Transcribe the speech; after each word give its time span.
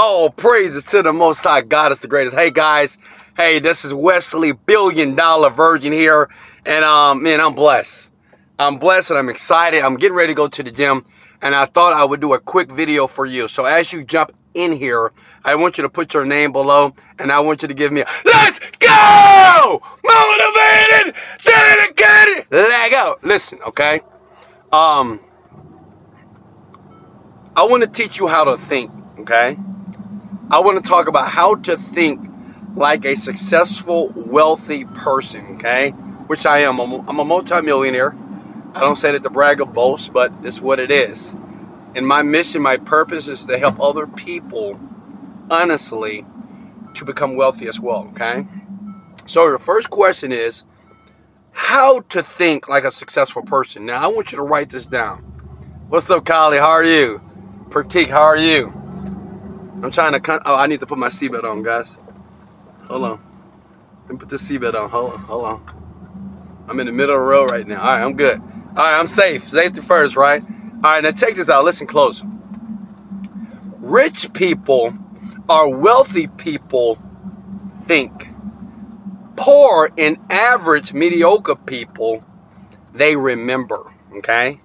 Oh, 0.00 0.32
praises 0.36 0.84
to 0.84 1.02
the 1.02 1.12
Most 1.12 1.42
High. 1.42 1.62
God 1.62 1.90
is 1.90 1.98
the 1.98 2.06
greatest. 2.06 2.36
Hey, 2.36 2.52
guys. 2.52 2.98
Hey, 3.36 3.58
this 3.58 3.84
is 3.84 3.92
Wesley, 3.92 4.52
billion 4.52 5.16
dollar 5.16 5.50
virgin 5.50 5.92
here. 5.92 6.30
And, 6.64 6.84
um, 6.84 7.24
man, 7.24 7.40
I'm 7.40 7.52
blessed. 7.52 8.08
I'm 8.60 8.78
blessed 8.78 9.10
and 9.10 9.18
I'm 9.18 9.28
excited. 9.28 9.82
I'm 9.82 9.96
getting 9.96 10.16
ready 10.16 10.32
to 10.32 10.36
go 10.36 10.46
to 10.46 10.62
the 10.62 10.70
gym. 10.70 11.04
And 11.42 11.52
I 11.52 11.64
thought 11.64 11.94
I 11.94 12.04
would 12.04 12.20
do 12.20 12.32
a 12.32 12.38
quick 12.38 12.70
video 12.70 13.08
for 13.08 13.26
you. 13.26 13.48
So 13.48 13.64
as 13.64 13.92
you 13.92 14.04
jump 14.04 14.32
in 14.54 14.70
here, 14.70 15.10
I 15.44 15.56
want 15.56 15.78
you 15.78 15.82
to 15.82 15.88
put 15.88 16.14
your 16.14 16.24
name 16.24 16.52
below 16.52 16.94
and 17.18 17.32
I 17.32 17.40
want 17.40 17.62
you 17.62 17.68
to 17.68 17.74
give 17.74 17.90
me 17.90 18.02
a 18.02 18.06
let's 18.24 18.60
go! 18.78 19.82
Motivated, 20.04 21.14
dedicated, 21.44 22.46
let 22.52 22.92
go. 22.92 23.16
Listen, 23.24 23.58
okay? 23.66 24.02
Um, 24.70 25.18
I 27.56 27.64
want 27.64 27.82
to 27.82 27.88
teach 27.88 28.20
you 28.20 28.28
how 28.28 28.44
to 28.44 28.56
think, 28.56 28.92
okay? 29.18 29.56
I 30.50 30.60
want 30.60 30.82
to 30.82 30.88
talk 30.88 31.08
about 31.08 31.28
how 31.28 31.56
to 31.56 31.76
think 31.76 32.26
like 32.74 33.04
a 33.04 33.16
successful, 33.16 34.10
wealthy 34.14 34.86
person, 34.86 35.56
okay? 35.56 35.90
Which 35.90 36.46
I 36.46 36.60
am. 36.60 36.80
I'm 36.80 36.92
a, 36.92 36.98
I'm 37.08 37.18
a 37.18 37.24
multimillionaire. 37.24 38.16
I 38.74 38.80
don't 38.80 38.96
say 38.96 39.12
that 39.12 39.22
to 39.24 39.30
brag 39.30 39.60
or 39.60 39.66
boast, 39.66 40.12
but 40.12 40.32
it's 40.42 40.60
what 40.60 40.80
it 40.80 40.90
is. 40.90 41.34
And 41.94 42.06
my 42.06 42.22
mission, 42.22 42.62
my 42.62 42.78
purpose 42.78 43.28
is 43.28 43.44
to 43.46 43.58
help 43.58 43.78
other 43.78 44.06
people, 44.06 44.80
honestly, 45.50 46.24
to 46.94 47.04
become 47.04 47.36
wealthy 47.36 47.68
as 47.68 47.78
well, 47.78 48.08
okay? 48.12 48.46
So 49.26 49.50
the 49.52 49.58
first 49.58 49.90
question 49.90 50.32
is 50.32 50.64
how 51.52 52.00
to 52.00 52.22
think 52.22 52.68
like 52.68 52.84
a 52.84 52.92
successful 52.92 53.42
person. 53.42 53.84
Now, 53.84 54.02
I 54.02 54.06
want 54.06 54.32
you 54.32 54.36
to 54.36 54.44
write 54.44 54.70
this 54.70 54.86
down. 54.86 55.18
What's 55.88 56.10
up, 56.10 56.24
Kylie? 56.24 56.58
How 56.58 56.70
are 56.70 56.84
you? 56.84 57.20
Pratik, 57.68 58.08
how 58.08 58.22
are 58.22 58.36
you? 58.38 58.77
I'm 59.82 59.90
trying 59.90 60.12
to, 60.12 60.20
con- 60.20 60.40
oh, 60.44 60.56
I 60.56 60.66
need 60.66 60.80
to 60.80 60.86
put 60.86 60.98
my 60.98 61.08
seatbelt 61.08 61.44
on, 61.44 61.62
guys. 61.62 61.98
Hold 62.88 63.04
on. 63.04 63.20
Let 64.04 64.12
me 64.12 64.16
put 64.18 64.28
the 64.28 64.36
seatbelt 64.36 64.74
on. 64.74 64.90
Hold 64.90 65.12
on, 65.12 65.18
hold 65.20 65.44
on. 65.44 66.64
I'm 66.68 66.80
in 66.80 66.86
the 66.86 66.92
middle 66.92 67.14
of 67.14 67.20
the 67.20 67.26
road 67.26 67.50
right 67.50 67.66
now. 67.66 67.80
All 67.80 67.86
right, 67.86 68.02
I'm 68.02 68.14
good. 68.14 68.40
All 68.40 68.74
right, 68.76 68.98
I'm 68.98 69.06
safe. 69.06 69.48
Safety 69.48 69.80
first, 69.80 70.16
right? 70.16 70.42
All 70.42 70.90
right, 70.90 71.02
now 71.02 71.12
check 71.12 71.34
this 71.34 71.48
out. 71.48 71.64
Listen 71.64 71.86
close. 71.86 72.24
Rich 73.76 74.32
people 74.32 74.94
or 75.48 75.76
wealthy 75.76 76.26
people 76.26 76.98
think. 77.82 78.28
Poor 79.36 79.90
and 79.96 80.18
average, 80.30 80.92
mediocre 80.92 81.54
people, 81.54 82.24
they 82.92 83.16
remember. 83.16 83.92
Okay? 84.16 84.60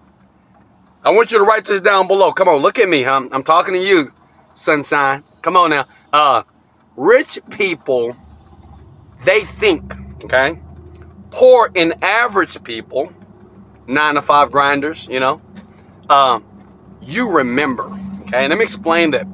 I 1.03 1.11
want 1.11 1.31
you 1.31 1.37
to 1.37 1.43
write 1.43 1.65
this 1.65 1.81
down 1.81 2.07
below. 2.07 2.31
Come 2.31 2.47
on, 2.47 2.61
look 2.61 2.79
at 2.79 2.89
me, 2.89 3.03
huh? 3.03 3.27
I'm 3.31 3.43
talking 3.43 3.73
to 3.75 3.79
you, 3.79 4.11
sunshine. 4.55 5.23
Come 5.41 5.57
on 5.57 5.69
now. 5.69 5.85
Uh, 6.11 6.43
rich 6.95 7.39
people, 7.49 8.15
they 9.25 9.41
think. 9.41 9.93
Okay? 10.23 10.59
Poor 11.31 11.71
and 11.75 11.93
average 12.03 12.63
people, 12.63 13.11
nine 13.87 14.15
to 14.15 14.21
five 14.21 14.51
grinders, 14.51 15.07
you 15.07 15.19
know, 15.19 15.41
um, 16.09 16.45
you 17.01 17.31
remember. 17.31 17.85
Okay, 18.21 18.43
and 18.43 18.49
let 18.49 18.57
me 18.57 18.63
explain 18.63 19.11
that. 19.11 19.27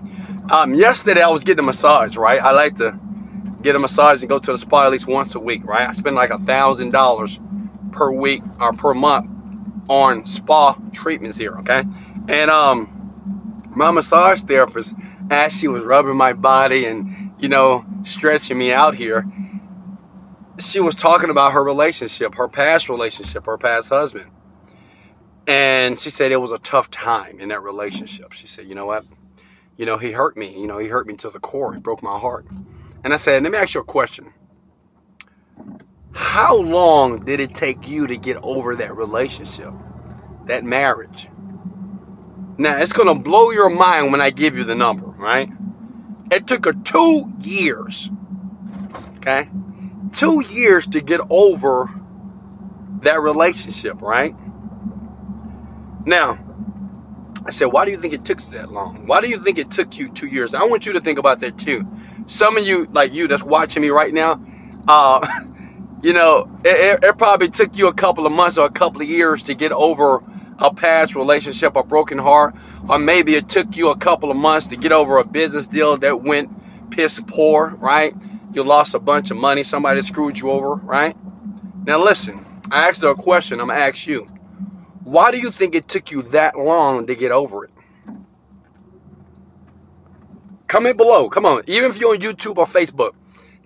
Um, 0.52 0.73
yesterday 0.73 1.22
I 1.22 1.30
was 1.30 1.44
getting 1.44 1.59
a 1.59 1.66
massage, 1.66 2.17
right? 2.17 2.42
I 2.42 2.52
like 2.52 2.76
to 2.76 3.00
get 3.61 3.76
a 3.76 3.80
massage 3.80 4.22
and 4.22 4.30
go 4.30 4.39
to 4.39 4.52
the 4.52 4.58
spa 4.58 4.86
at 4.86 4.92
least 4.92 5.08
once 5.08 5.36
a 5.36 5.39
week, 5.39 5.66
right? 5.66 5.88
I 5.88 5.94
spend 5.94 6.16
like 6.16 6.31
a 6.31 6.39
thousand 6.39 6.92
dollars 6.92 7.39
per 7.92 8.11
week 8.11 8.42
or 8.59 8.73
per 8.73 8.94
month 8.94 9.30
on 9.89 10.26
spa 10.26 10.78
treatments 10.94 11.38
here, 11.38 11.58
okay? 11.59 11.83
And 12.28 12.50
um, 12.50 12.98
my 13.80 13.91
massage 13.91 14.41
therapist, 14.41 14.94
as 15.31 15.58
she 15.58 15.69
was 15.69 15.83
rubbing 15.83 16.17
my 16.17 16.33
body 16.33 16.83
and 16.83 17.31
you 17.39 17.47
know 17.47 17.86
stretching 18.03 18.58
me 18.58 18.73
out 18.73 18.94
here, 18.94 19.25
she 20.59 20.81
was 20.81 20.95
talking 20.95 21.30
about 21.30 21.53
her 21.53 21.63
relationship, 21.63 22.36
her 22.36 22.49
past 22.49 22.89
relationship, 22.89 23.45
her 23.45 23.58
past 23.58 23.87
husband. 23.87 24.30
And 25.48 25.98
she 25.98 26.09
said 26.09 26.33
it 26.33 26.42
was 26.42 26.52
a 26.52 26.59
tough 26.59 26.92
time 26.92 27.39
in 27.39 27.48
that 27.49 27.64
relationship. 27.64 28.33
She 28.33 28.48
said, 28.48 28.65
you 28.67 28.76
know 28.76 28.86
what? 28.86 29.05
You 29.77 29.86
know, 29.86 29.98
he 29.98 30.11
hurt 30.11 30.36
me. 30.36 30.59
You 30.59 30.67
know, 30.67 30.77
he 30.77 30.89
hurt 30.89 31.08
me 31.08 31.14
to 31.15 31.30
the 31.30 31.39
core. 31.39 31.73
He 31.73 31.80
broke 31.80 32.04
my 32.04 32.20
heart. 32.20 32.45
And 33.05 33.14
I 33.14 33.15
said, 33.15 33.42
let 33.43 33.52
me 33.54 33.58
ask 33.58 33.73
you 33.73 33.80
a 33.80 33.86
question. 33.86 34.33
How 36.11 36.58
long 36.58 37.23
did 37.23 37.39
it 37.39 37.55
take 37.55 37.87
you 37.87 38.08
to 38.08 38.17
get 38.17 38.36
over 38.43 38.75
that 38.75 38.93
relationship, 38.95 39.73
that 40.48 40.65
marriage? 40.65 41.30
Now, 42.59 42.75
it's 42.77 42.92
going 42.92 43.08
to 43.08 43.23
blow 43.23 43.52
your 43.52 43.70
mind 43.70 44.11
when 44.11 44.20
I 44.20 44.31
give 44.31 44.58
you 44.58 44.65
the 44.65 44.75
number, 44.75 45.05
right? 45.05 45.49
It 46.30 46.45
took 46.45 46.65
her 46.65 46.73
two 46.73 47.31
years, 47.39 48.11
okay? 49.15 49.49
Two 50.11 50.43
years 50.43 50.86
to 50.87 50.99
get 50.99 51.21
over 51.30 51.89
that 53.02 53.21
relationship, 53.21 54.02
right? 54.02 54.36
Now, 56.05 56.37
I 57.45 57.52
said, 57.52 57.67
why 57.67 57.86
do 57.86 57.92
you 57.92 57.98
think 57.98 58.14
it 58.14 58.25
took 58.25 58.42
that 58.42 58.73
long? 58.73 59.08
Why 59.08 59.21
do 59.21 59.30
you 59.30 59.42
think 59.42 59.58
it 59.58 59.71
took 59.71 59.98
you 59.98 60.09
two 60.09 60.27
years? 60.27 60.53
I 60.53 60.65
want 60.65 60.86
you 60.86 60.92
to 60.92 60.99
think 60.99 61.17
about 61.17 61.39
that 61.39 61.58
too. 61.58 61.87
Some 62.27 62.58
of 62.58 62.67
you, 62.67 62.87
like 62.92 63.14
you 63.14 63.30
that's 63.30 63.43
watching 63.43 63.81
me 63.81 63.87
right 63.87 64.14
now, 64.14 64.43
uh, 64.86 65.25
you 66.03 66.11
know, 66.11 66.52
it, 66.65 67.02
it, 67.02 67.17
probably 67.17 67.49
took 67.49 67.77
you 67.77 67.87
a 67.87 67.93
couple 67.93 68.25
of 68.25 68.33
months 68.33 68.58
or 68.58 68.65
a 68.65 68.71
couple 68.71 69.02
of 69.02 69.08
years 69.08 69.43
to 69.43 69.53
get 69.53 69.71
over 69.71 70.21
a 70.59 70.73
past 70.73 71.15
relationship, 71.15 71.75
a 71.75 71.83
broken 71.83 72.17
heart, 72.17 72.55
or 72.87 72.99
maybe 72.99 73.36
it 73.36 73.49
took 73.49 73.75
you 73.75 73.89
a 73.89 73.97
couple 73.97 74.30
of 74.30 74.37
months 74.37 74.67
to 74.67 74.75
get 74.75 74.92
over 74.92 75.17
a 75.17 75.27
business 75.27 75.67
deal 75.67 75.97
that 75.97 76.21
went 76.21 76.52
piss 76.92 77.21
poor, 77.27 77.75
right? 77.77 78.14
You 78.53 78.64
lost 78.64 78.93
a 78.93 78.99
bunch 78.99 79.31
of 79.31 79.37
money, 79.37 79.64
somebody 79.64 80.02
screwed 80.02 80.39
you 80.39 80.52
over, 80.52 80.75
right? 80.75 81.15
Now 81.86 82.03
listen, 82.03 82.45
I 82.71 82.87
asked 82.87 83.02
her 83.02 83.09
a 83.09 83.15
question, 83.15 83.59
I'm 83.61 83.67
gonna 83.67 83.80
ask 83.80 84.05
you. 84.05 84.27
Why 85.03 85.31
do 85.31 85.39
you 85.39 85.49
think 85.49 85.73
it 85.73 85.87
took 85.87 86.11
you 86.11 86.21
that 86.21 86.58
long 86.58 87.08
to 87.08 87.15
get 87.15 87.31
over 87.31 87.65
it? 87.65 87.71
Comment 90.67 90.95
below. 90.95 91.30
Come 91.30 91.48
on. 91.48 91.64
Even 91.65 91.89
if 91.89 91.99
you're 91.99 92.11
on 92.11 92.19
YouTube 92.19 92.58
or 92.58 92.67
Facebook, 92.67 93.14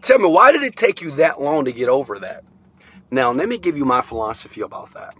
tell 0.02 0.20
me 0.20 0.30
why 0.30 0.54
did 0.54 0.64
it 0.64 0.78
take 0.78 1.02
you 1.02 1.12
that 1.12 1.42
long 1.42 1.66
to 1.66 1.74
get 1.74 1.90
over 1.90 2.18
that? 2.20 2.46
Now, 3.12 3.32
let 3.34 3.50
me 3.50 3.58
give 3.58 3.76
you 3.76 3.84
my 3.84 4.02
philosophy 4.02 4.62
about 4.62 4.94
that. 4.94 5.14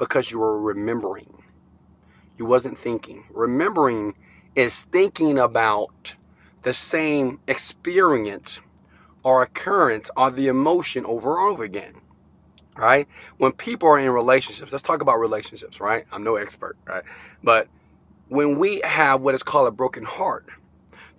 Because 0.00 0.32
you 0.32 0.40
were 0.40 0.60
remembering. 0.60 1.44
You 2.38 2.46
wasn't 2.46 2.76
thinking. 2.76 3.26
Remembering 3.30 4.16
is 4.56 4.84
thinking 4.84 5.38
about 5.38 6.16
the 6.62 6.74
same 6.74 7.38
experience 7.46 8.60
or 9.22 9.42
occurrence 9.42 10.10
or 10.16 10.32
the 10.32 10.48
emotion 10.48 11.06
over 11.06 11.38
and 11.38 11.52
over 11.52 11.62
again 11.62 12.00
right? 12.76 13.06
When 13.36 13.52
people 13.52 13.88
are 13.88 13.98
in 13.98 14.10
relationships, 14.10 14.72
let's 14.72 14.82
talk 14.82 15.02
about 15.02 15.16
relationships, 15.18 15.80
right? 15.80 16.06
I'm 16.12 16.24
no 16.24 16.36
expert, 16.36 16.76
right? 16.86 17.04
But 17.42 17.68
when 18.28 18.58
we 18.58 18.80
have 18.84 19.20
what 19.20 19.34
is 19.34 19.42
called 19.42 19.68
a 19.68 19.72
broken 19.72 20.04
heart, 20.04 20.46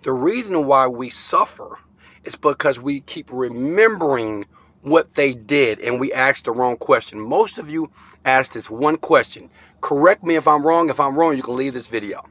the 0.02 0.12
reason 0.12 0.66
why 0.66 0.88
we 0.88 1.10
suffer 1.10 1.78
is 2.24 2.36
because 2.36 2.80
we 2.80 3.00
keep 3.00 3.30
remembering 3.32 4.46
what 4.80 5.14
they 5.14 5.32
did 5.32 5.78
and 5.80 6.00
we 6.00 6.12
ask 6.12 6.44
the 6.44 6.52
wrong 6.52 6.76
question. 6.76 7.20
Most 7.20 7.58
of 7.58 7.70
you 7.70 7.90
ask 8.24 8.52
this 8.52 8.70
one 8.70 8.96
question. 8.96 9.50
Correct 9.80 10.22
me 10.22 10.36
if 10.36 10.46
I'm 10.46 10.66
wrong. 10.66 10.90
If 10.90 11.00
I'm 11.00 11.16
wrong, 11.16 11.36
you 11.36 11.42
can 11.42 11.56
leave 11.56 11.74
this 11.74 11.88
video. 11.88 12.24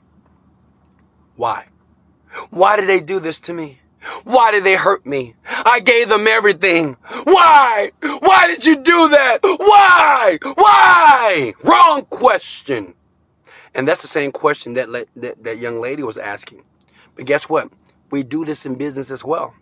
Why? 1.36 1.68
Why 2.50 2.78
did 2.78 2.88
they 2.88 3.02
do 3.02 3.20
this 3.20 3.40
to 3.42 3.54
me? 3.54 3.80
Why 4.24 4.52
did 4.52 4.64
they 4.64 4.76
hurt 4.76 5.06
me? 5.06 5.36
I 5.48 5.80
gave 5.80 6.10
them 6.10 6.28
everything. 6.28 6.98
Why? 7.24 7.92
Why 8.02 8.48
did 8.48 8.66
you 8.66 8.78
do 8.78 9.10
that? 9.10 9.40
Why? 9.44 10.40
Why? 10.56 11.54
Wrong 11.64 12.06
question. 12.06 12.96
And 13.76 13.88
that's 13.88 14.02
the 14.02 14.08
same 14.08 14.32
question 14.32 14.74
that, 14.74 14.90
that 15.16 15.44
that 15.44 15.58
young 15.60 15.80
lady 15.80 16.04
was 16.04 16.18
asking. 16.18 16.64
But 17.16 17.26
guess 17.26 17.48
what? 17.48 17.72
We 18.10 18.24
do 18.24 18.44
this 18.44 18.66
in 18.66 18.76
business 18.76 19.12
as 19.12 19.24
well. 19.24 19.56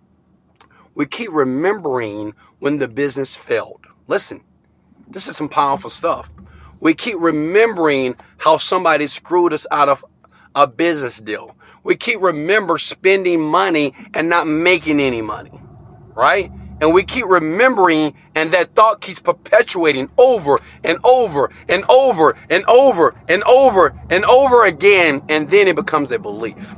We 0.96 1.06
keep 1.06 1.32
remembering 1.32 2.34
when 2.60 2.78
the 2.78 2.88
business 2.88 3.36
failed. 3.36 3.86
Listen, 4.08 4.42
this 5.10 5.28
is 5.28 5.36
some 5.36 5.50
powerful 5.50 5.90
stuff. 5.90 6.32
We 6.80 6.94
keep 6.94 7.16
remembering 7.20 8.16
how 8.38 8.58
somebody 8.58 9.08
screwed 9.08 9.54
us 9.54 9.68
out 9.72 9.90
of 9.90 10.06
a 10.56 10.68
business 10.68 11.20
deal. 11.20 11.56
We 11.84 11.96
keep 11.96 12.22
remember 12.22 12.78
spending 12.78 13.42
money 13.42 13.94
and 14.14 14.30
not 14.30 14.48
making 14.48 15.00
any 15.00 15.22
money, 15.22 15.60
right? 16.16 16.52
And 16.82 16.94
we 16.94 17.04
keep 17.04 17.26
remembering, 17.26 18.14
and 18.36 18.54
that 18.54 18.74
thought 18.74 19.02
keeps 19.02 19.22
perpetuating 19.22 20.10
over 20.18 20.60
and 20.84 20.98
over 21.04 21.52
and 21.68 21.84
over 21.90 22.38
and 22.50 22.64
over 22.66 23.20
and 23.28 23.44
over 23.44 24.00
and 24.10 24.24
over 24.26 24.66
again. 24.66 25.22
And 25.28 25.50
then 25.50 25.68
it 25.68 25.76
becomes 25.76 26.12
a 26.12 26.20
belief. 26.20 26.74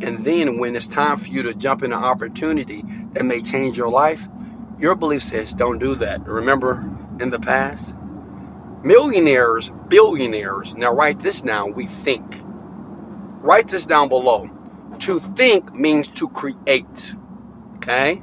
And 0.00 0.24
then 0.24 0.58
when 0.58 0.76
it's 0.76 0.86
time 0.86 1.16
for 1.16 1.28
you 1.28 1.42
to 1.44 1.54
jump 1.54 1.82
in 1.82 1.92
an 1.92 1.98
opportunity 1.98 2.84
that 3.12 3.24
may 3.24 3.42
change 3.42 3.76
your 3.76 3.88
life, 3.88 4.28
your 4.78 4.96
belief 4.96 5.22
says, 5.22 5.54
don't 5.54 5.78
do 5.78 5.94
that. 5.96 6.26
Remember 6.26 6.88
in 7.20 7.30
the 7.30 7.40
past? 7.40 7.96
Millionaires, 8.82 9.70
billionaires, 9.88 10.74
now 10.74 10.92
write 10.92 11.20
this 11.20 11.42
down, 11.42 11.74
we 11.74 11.86
think. 11.86 12.42
Write 13.30 13.68
this 13.68 13.86
down 13.86 14.08
below. 14.08 14.50
To 15.00 15.20
think 15.20 15.74
means 15.74 16.08
to 16.10 16.28
create. 16.28 17.14
Okay? 17.76 18.22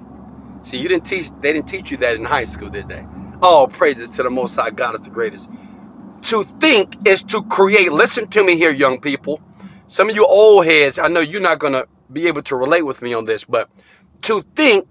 See, 0.64 0.78
you 0.78 0.90
didn't 0.90 1.06
teach 1.06 1.32
they 1.42 1.54
didn't 1.54 1.68
teach 1.70 1.92
you 1.92 1.98
that 1.98 2.16
in 2.18 2.26
high 2.26 2.46
school, 2.46 2.70
did 2.70 2.90
they? 2.90 3.06
Oh, 3.42 3.60
All 3.62 3.68
praises 3.68 4.12
to 4.12 4.24
the 4.24 4.30
most 4.32 4.56
high 4.56 4.72
God 4.72 4.96
is 4.96 5.02
the 5.02 5.10
greatest. 5.12 5.50
To 6.24 6.44
think 6.60 7.08
is 7.08 7.24
to 7.24 7.44
create. 7.44 7.92
Listen 7.92 8.28
to 8.30 8.44
me 8.46 8.58
here, 8.58 8.72
young 8.72 9.00
people. 9.02 9.42
Some 9.88 10.10
of 10.10 10.16
you 10.16 10.26
old 10.26 10.66
heads, 10.66 11.00
I 11.00 11.08
know 11.08 11.22
you're 11.22 11.42
not 11.42 11.60
gonna 11.60 11.86
be 12.12 12.28
able 12.28 12.44
to 12.44 12.56
relate 12.56 12.84
with 12.84 13.02
me 13.02 13.14
on 13.14 13.26
this, 13.26 13.44
but 13.46 13.70
to 14.24 14.44
think 14.56 14.88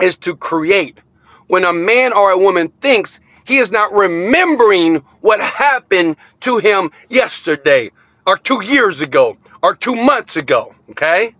is 0.00 0.16
to 0.18 0.36
create. 0.36 0.98
When 1.46 1.64
a 1.64 1.72
man 1.72 2.12
or 2.12 2.30
a 2.30 2.38
woman 2.38 2.68
thinks, 2.80 3.20
he 3.44 3.58
is 3.58 3.70
not 3.70 3.92
remembering 3.92 4.96
what 5.20 5.40
happened 5.40 6.16
to 6.40 6.58
him 6.58 6.90
yesterday 7.08 7.90
or 8.26 8.38
two 8.38 8.64
years 8.64 9.00
ago 9.00 9.36
or 9.62 9.74
two 9.74 9.94
months 9.94 10.36
ago. 10.36 10.74
Okay? 10.90 11.34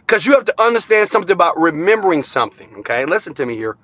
Because 0.00 0.26
you 0.26 0.34
have 0.34 0.44
to 0.44 0.62
understand 0.62 1.08
something 1.08 1.32
about 1.32 1.58
remembering 1.58 2.22
something. 2.22 2.74
Okay? 2.78 3.04
Listen 3.04 3.34
to 3.34 3.46
me 3.46 3.56
here. 3.56 3.76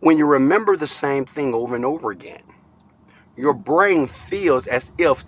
When 0.00 0.16
you 0.16 0.26
remember 0.26 0.76
the 0.76 0.86
same 0.86 1.24
thing 1.24 1.54
over 1.54 1.74
and 1.74 1.84
over 1.84 2.10
again, 2.10 2.42
your 3.36 3.52
brain 3.52 4.06
feels 4.06 4.66
as 4.66 4.92
if 4.98 5.24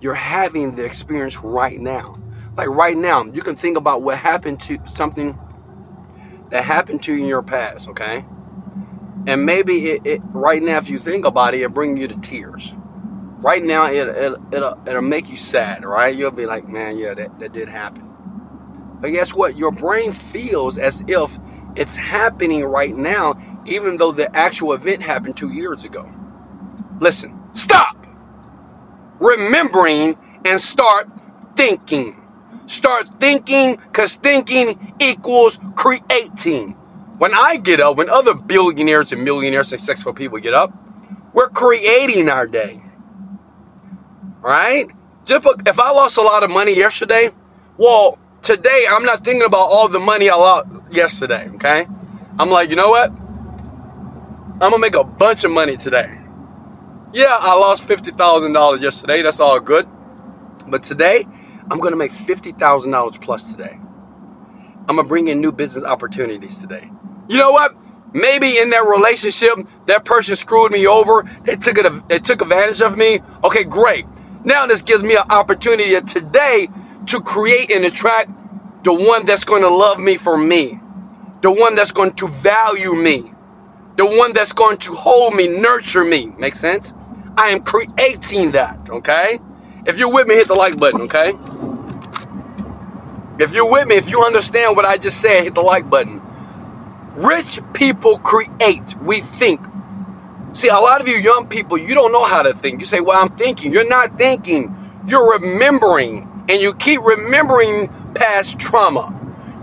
you're 0.00 0.14
having 0.14 0.76
the 0.76 0.84
experience 0.84 1.38
right 1.38 1.80
now. 1.80 2.16
Like 2.56 2.68
right 2.68 2.96
now, 2.96 3.24
you 3.24 3.42
can 3.42 3.56
think 3.56 3.76
about 3.76 4.02
what 4.02 4.18
happened 4.18 4.60
to 4.62 4.78
something 4.86 5.36
that 6.54 6.64
happened 6.64 7.02
to 7.02 7.12
you 7.12 7.24
in 7.24 7.28
your 7.28 7.42
past, 7.42 7.88
okay? 7.88 8.24
And 9.26 9.44
maybe 9.44 9.86
it, 9.86 10.06
it 10.06 10.20
right 10.26 10.62
now, 10.62 10.76
if 10.76 10.88
you 10.88 11.00
think 11.00 11.24
about 11.24 11.52
it, 11.52 11.60
it'll 11.60 11.72
bring 11.72 11.96
you 11.96 12.06
to 12.06 12.16
tears. 12.20 12.74
Right 13.40 13.62
now, 13.62 13.90
it, 13.90 14.06
it, 14.06 14.38
it'll, 14.52 14.80
it'll 14.86 15.02
make 15.02 15.28
you 15.28 15.36
sad, 15.36 15.84
right? 15.84 16.14
You'll 16.14 16.30
be 16.30 16.46
like, 16.46 16.68
man, 16.68 16.96
yeah, 16.96 17.14
that, 17.14 17.40
that 17.40 17.52
did 17.52 17.68
happen. 17.68 18.08
But 19.00 19.10
guess 19.10 19.34
what? 19.34 19.58
Your 19.58 19.72
brain 19.72 20.12
feels 20.12 20.78
as 20.78 21.02
if 21.08 21.40
it's 21.74 21.96
happening 21.96 22.64
right 22.64 22.94
now, 22.94 23.34
even 23.66 23.96
though 23.96 24.12
the 24.12 24.34
actual 24.36 24.74
event 24.74 25.02
happened 25.02 25.36
two 25.36 25.52
years 25.52 25.82
ago. 25.82 26.08
Listen, 27.00 27.36
stop 27.54 28.06
remembering 29.18 30.16
and 30.44 30.60
start 30.60 31.10
thinking. 31.56 32.23
Start 32.66 33.20
thinking 33.20 33.76
because 33.76 34.16
thinking 34.16 34.94
equals 34.98 35.58
creating. 35.76 36.72
When 37.18 37.34
I 37.34 37.56
get 37.56 37.80
up, 37.80 37.96
when 37.96 38.10
other 38.10 38.34
billionaires 38.34 39.12
and 39.12 39.22
millionaires, 39.22 39.70
and 39.72 39.80
successful 39.80 40.12
people 40.12 40.38
get 40.38 40.54
up, 40.54 40.72
we're 41.32 41.48
creating 41.48 42.28
our 42.28 42.46
day. 42.46 42.82
Right? 44.40 44.88
If 45.28 45.78
I 45.78 45.90
lost 45.92 46.16
a 46.16 46.22
lot 46.22 46.42
of 46.42 46.50
money 46.50 46.76
yesterday, 46.76 47.30
well, 47.76 48.18
today 48.42 48.86
I'm 48.90 49.04
not 49.04 49.20
thinking 49.20 49.46
about 49.46 49.68
all 49.70 49.88
the 49.88 50.00
money 50.00 50.28
I 50.28 50.34
lost 50.34 50.68
yesterday. 50.90 51.48
Okay? 51.54 51.86
I'm 52.38 52.50
like, 52.50 52.70
you 52.70 52.76
know 52.76 52.90
what? 52.90 53.10
I'm 53.10 54.70
gonna 54.70 54.78
make 54.78 54.96
a 54.96 55.04
bunch 55.04 55.44
of 55.44 55.50
money 55.50 55.76
today. 55.76 56.20
Yeah, 57.12 57.36
I 57.38 57.54
lost 57.54 57.86
$50,000 57.86 58.80
yesterday. 58.80 59.22
That's 59.22 59.38
all 59.38 59.60
good. 59.60 59.86
But 60.66 60.82
today, 60.82 61.26
I'm 61.70 61.78
going 61.78 61.92
to 61.92 61.96
make 61.96 62.12
$50,000 62.12 63.20
plus 63.20 63.52
today. 63.52 63.78
I'm 64.86 64.96
going 64.96 65.04
to 65.04 65.08
bring 65.08 65.28
in 65.28 65.40
new 65.40 65.52
business 65.52 65.84
opportunities 65.84 66.58
today. 66.58 66.90
You 67.28 67.38
know 67.38 67.52
what? 67.52 67.74
Maybe 68.12 68.58
in 68.58 68.70
that 68.70 68.84
relationship, 68.86 69.66
that 69.86 70.04
person 70.04 70.36
screwed 70.36 70.70
me 70.72 70.86
over. 70.86 71.24
They 71.44 71.56
took 71.56 71.78
it. 71.78 72.08
They 72.08 72.18
took 72.20 72.42
advantage 72.42 72.80
of 72.80 72.96
me. 72.96 73.20
Okay, 73.42 73.64
great. 73.64 74.06
Now 74.44 74.66
this 74.66 74.82
gives 74.82 75.02
me 75.02 75.16
an 75.16 75.24
opportunity 75.30 75.98
today 76.02 76.68
to 77.06 77.20
create 77.20 77.72
and 77.72 77.84
attract 77.84 78.30
the 78.84 78.92
one 78.92 79.24
that's 79.24 79.44
going 79.44 79.62
to 79.62 79.68
love 79.68 79.98
me 79.98 80.16
for 80.16 80.36
me, 80.36 80.78
the 81.40 81.50
one 81.50 81.74
that's 81.74 81.90
going 81.90 82.12
to 82.12 82.28
value 82.28 82.94
me, 82.94 83.32
the 83.96 84.06
one 84.06 84.32
that's 84.34 84.52
going 84.52 84.76
to 84.78 84.94
hold 84.94 85.34
me, 85.34 85.48
nurture 85.48 86.04
me. 86.04 86.26
Make 86.38 86.54
sense? 86.54 86.94
I 87.36 87.48
am 87.48 87.64
creating 87.64 88.52
that, 88.52 88.90
okay? 88.90 89.38
If 89.86 89.98
you're 89.98 90.12
with 90.12 90.28
me, 90.28 90.34
hit 90.34 90.48
the 90.48 90.54
like 90.54 90.78
button, 90.78 91.00
okay? 91.02 91.32
If 93.38 93.52
you're 93.52 93.70
with 93.70 93.88
me, 93.88 93.96
if 93.96 94.10
you 94.10 94.22
understand 94.24 94.76
what 94.76 94.84
I 94.84 94.96
just 94.98 95.20
said, 95.20 95.44
hit 95.44 95.54
the 95.54 95.62
like 95.62 95.90
button. 95.90 96.22
Rich 97.16 97.60
people 97.72 98.18
create, 98.18 98.96
we 99.00 99.20
think. 99.20 99.60
See, 100.54 100.68
a 100.68 100.74
lot 100.76 101.00
of 101.00 101.08
you 101.08 101.16
young 101.16 101.48
people, 101.48 101.78
you 101.78 101.94
don't 101.94 102.12
know 102.12 102.24
how 102.24 102.42
to 102.42 102.54
think. 102.54 102.80
You 102.80 102.86
say, 102.86 103.00
Well, 103.00 103.20
I'm 103.20 103.30
thinking. 103.30 103.72
You're 103.72 103.88
not 103.88 104.18
thinking, 104.18 104.74
you're 105.06 105.38
remembering. 105.38 106.30
And 106.48 106.60
you 106.60 106.74
keep 106.74 107.00
remembering 107.02 107.88
past 108.14 108.58
trauma. 108.60 109.12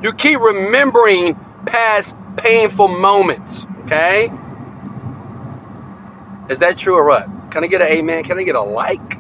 You 0.01 0.13
keep 0.13 0.39
remembering 0.39 1.35
past 1.65 2.15
painful 2.38 2.89
moments, 2.89 3.65
okay? 3.83 4.31
Is 6.50 6.59
that 6.59 6.77
true 6.77 6.95
or 6.95 7.07
what? 7.07 7.27
Can 7.51 7.63
I 7.63 7.68
get 7.68 7.81
an 7.81 7.88
amen? 7.89 8.23
Can 8.23 8.39
I 8.39 8.44
get 8.44 8.56
a 8.56 8.62
like? 8.62 9.19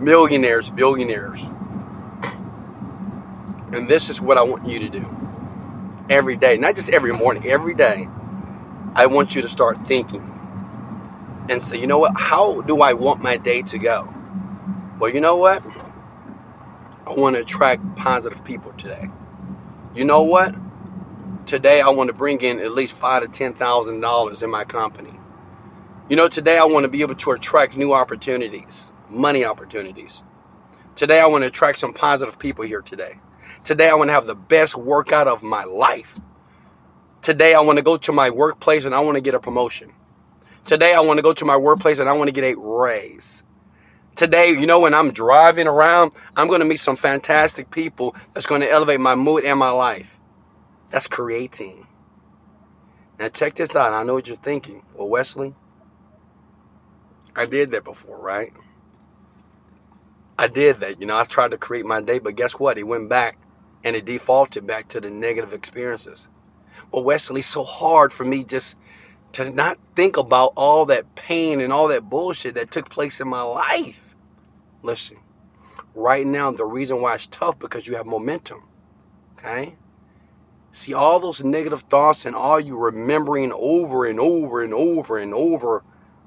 Millionaires, 0.00 0.70
billionaires. 0.70 1.46
And 3.72 3.88
this 3.88 4.10
is 4.10 4.20
what 4.20 4.36
I 4.38 4.42
want 4.42 4.66
you 4.66 4.80
to 4.80 4.88
do 4.88 5.16
every 6.10 6.36
day, 6.36 6.56
not 6.58 6.74
just 6.74 6.90
every 6.90 7.12
morning, 7.12 7.46
every 7.46 7.74
day. 7.74 8.08
I 8.94 9.06
want 9.06 9.34
you 9.34 9.42
to 9.42 9.48
start 9.48 9.78
thinking 9.78 10.26
and 11.48 11.62
say, 11.62 11.80
you 11.80 11.86
know 11.86 11.98
what? 11.98 12.12
How 12.16 12.62
do 12.62 12.82
I 12.82 12.92
want 12.94 13.22
my 13.22 13.36
day 13.36 13.62
to 13.62 13.78
go? 13.78 14.12
Well, 14.98 15.12
you 15.12 15.20
know 15.20 15.36
what? 15.36 15.62
I 17.06 17.14
want 17.14 17.36
to 17.36 17.42
attract 17.42 17.96
positive 17.96 18.44
people 18.44 18.72
today. 18.72 19.10
You 19.94 20.04
know 20.04 20.22
what? 20.22 20.54
Today 21.46 21.80
I 21.80 21.88
want 21.88 22.08
to 22.08 22.14
bring 22.14 22.40
in 22.40 22.60
at 22.60 22.72
least 22.72 22.94
five 22.94 23.22
to 23.22 23.28
ten 23.28 23.52
thousand 23.52 24.00
dollars 24.00 24.42
in 24.42 24.50
my 24.50 24.64
company. 24.64 25.12
You 26.08 26.16
know, 26.16 26.28
today 26.28 26.58
I 26.58 26.64
want 26.64 26.84
to 26.84 26.88
be 26.90 27.02
able 27.02 27.14
to 27.16 27.30
attract 27.32 27.76
new 27.76 27.92
opportunities, 27.92 28.92
money 29.08 29.44
opportunities. 29.44 30.22
Today 30.96 31.20
I 31.20 31.26
want 31.26 31.42
to 31.42 31.48
attract 31.48 31.78
some 31.78 31.92
positive 31.92 32.38
people 32.38 32.64
here 32.64 32.82
today. 32.82 33.20
Today 33.64 33.88
I 33.88 33.94
want 33.94 34.08
to 34.08 34.14
have 34.14 34.26
the 34.26 34.34
best 34.34 34.76
workout 34.76 35.28
of 35.28 35.42
my 35.42 35.64
life. 35.64 36.18
Today 37.22 37.54
I 37.54 37.60
want 37.60 37.76
to 37.76 37.82
go 37.82 37.96
to 37.98 38.12
my 38.12 38.30
workplace 38.30 38.84
and 38.84 38.94
I 38.94 39.00
want 39.00 39.16
to 39.16 39.20
get 39.20 39.34
a 39.34 39.40
promotion. 39.40 39.92
Today 40.64 40.94
I 40.94 41.00
want 41.00 41.18
to 41.18 41.22
go 41.22 41.34
to 41.34 41.44
my 41.44 41.56
workplace 41.56 41.98
and 41.98 42.08
I 42.08 42.12
want 42.12 42.28
to 42.28 42.32
get 42.32 42.44
a 42.44 42.58
raise. 42.58 43.42
Today, 44.16 44.50
you 44.50 44.66
know, 44.66 44.80
when 44.80 44.94
I'm 44.94 45.12
driving 45.12 45.66
around, 45.66 46.12
I'm 46.36 46.48
going 46.48 46.60
to 46.60 46.66
meet 46.66 46.80
some 46.80 46.96
fantastic 46.96 47.70
people 47.70 48.14
that's 48.34 48.46
going 48.46 48.60
to 48.60 48.70
elevate 48.70 49.00
my 49.00 49.14
mood 49.14 49.44
and 49.44 49.58
my 49.58 49.70
life. 49.70 50.18
That's 50.90 51.06
creating. 51.06 51.86
Now 53.18 53.28
check 53.28 53.54
this 53.54 53.76
out. 53.76 53.92
I 53.92 54.02
know 54.02 54.14
what 54.14 54.26
you're 54.26 54.36
thinking. 54.36 54.82
Well, 54.94 55.08
Wesley, 55.08 55.54
I 57.36 57.46
did 57.46 57.70
that 57.70 57.84
before, 57.84 58.18
right? 58.18 58.52
I 60.38 60.48
did 60.48 60.80
that. 60.80 61.00
You 61.00 61.06
know, 61.06 61.18
I 61.18 61.24
tried 61.24 61.52
to 61.52 61.58
create 61.58 61.86
my 61.86 62.00
day, 62.00 62.18
but 62.18 62.36
guess 62.36 62.52
what? 62.52 62.78
It 62.78 62.84
went 62.84 63.08
back 63.08 63.38
and 63.84 63.96
it 63.96 64.04
defaulted 64.04 64.66
back 64.66 64.88
to 64.88 65.00
the 65.00 65.10
negative 65.10 65.52
experiences. 65.52 66.28
Well, 66.92 67.04
Wesley, 67.04 67.42
so 67.42 67.64
hard 67.64 68.12
for 68.12 68.24
me 68.24 68.44
just 68.44 68.76
to 69.32 69.50
not 69.50 69.78
think 69.94 70.16
about 70.16 70.52
all 70.56 70.86
that 70.86 71.14
pain 71.14 71.60
and 71.60 71.72
all 71.72 71.88
that 71.88 72.10
bullshit 72.10 72.54
that 72.54 72.70
took 72.70 72.90
place 72.90 73.20
in 73.20 73.28
my 73.28 73.42
life. 73.42 74.14
Listen, 74.82 75.18
right 75.94 76.26
now, 76.26 76.50
the 76.50 76.64
reason 76.64 77.00
why 77.00 77.14
it's 77.14 77.26
tough 77.26 77.58
because 77.58 77.86
you 77.86 77.96
have 77.96 78.06
momentum. 78.06 78.64
Okay? 79.38 79.76
See, 80.72 80.94
all 80.94 81.18
those 81.18 81.42
negative 81.42 81.82
thoughts 81.82 82.24
and 82.24 82.36
all 82.36 82.60
you 82.60 82.76
remembering 82.76 83.52
over 83.52 84.06
and 84.06 84.20
over 84.20 84.62
and 84.62 84.72
over 84.72 85.18
and 85.18 85.34
over 85.34 85.82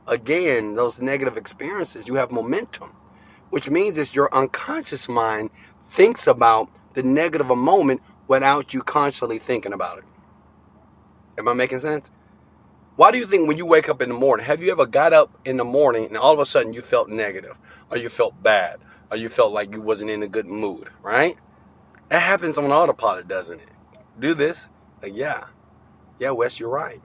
again 0.06 0.76
those 0.76 1.02
negative 1.02 1.38
experiences, 1.38 2.08
you 2.08 2.16
have 2.16 2.32
momentum, 2.32 2.92
which 3.50 3.70
means 3.70 3.98
it's 3.98 4.16
your 4.16 4.34
unconscious 4.36 5.08
mind 5.08 5.50
thinks 5.80 6.28
about 6.28 6.70
the 6.94 7.04
negative 7.04 7.50
a 7.50 7.56
moment 7.56 8.02
without 8.28 8.74
you 8.74 8.82
constantly 8.82 9.40
thinking 9.40 9.74
about 9.74 10.00
it. 10.00 10.04
Am 11.38 11.48
I 11.48 11.54
making 11.54 11.80
sense? 11.80 12.12
Why 12.96 13.12
do 13.12 13.18
you 13.18 13.26
think 13.26 13.48
when 13.48 13.58
you 13.58 13.66
wake 13.66 13.90
up 13.90 14.02
in 14.02 14.10
the 14.10 14.16
morning, 14.16 14.46
have 14.46 14.62
you 14.62 14.72
ever 14.72 14.86
got 14.86 15.14
up 15.14 15.32
in 15.46 15.58
the 15.58 15.64
morning 15.64 16.06
and 16.06 16.18
all 16.18 16.34
of 16.34 16.40
a 16.40 16.46
sudden 16.46 16.74
you 16.74 16.82
felt 16.82 17.10
negative 17.10 17.58
or 17.90 17.98
you 17.98 18.10
felt 18.10 18.42
bad 18.44 18.80
or 19.10 19.18
you 19.18 19.30
felt 19.30 19.52
like 19.52 19.74
you 19.74 19.82
wasn't 19.82 20.12
in 20.12 20.22
a 20.22 20.28
good 20.28 20.46
mood, 20.46 20.90
right? 21.02 21.38
That 22.10 22.22
happens 22.22 22.58
on 22.58 22.72
autopilot, 22.72 23.28
doesn't 23.28 23.60
it? 23.60 23.70
Do 24.20 24.36
this? 24.36 24.68
Like, 25.02 25.16
yeah. 25.16 25.46
Yeah, 26.20 26.32
Wes, 26.32 26.60
you're 26.60 26.70
right. 26.70 27.02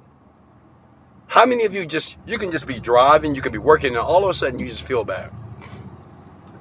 How 1.28 1.47
many 1.47 1.64
of 1.64 1.75
you 1.75 1.87
just, 1.87 2.16
you 2.26 2.38
can 2.38 2.50
just 2.50 2.66
be 2.66 2.78
driving, 2.80 3.35
you 3.35 3.42
can 3.42 3.52
be 3.52 3.59
working, 3.59 3.90
and 3.90 3.99
all 3.99 4.25
of 4.25 4.30
a 4.30 4.35
sudden 4.35 4.59
you 4.59 4.66
just 4.66 4.83
feel 4.83 5.04
bad? 5.04 5.30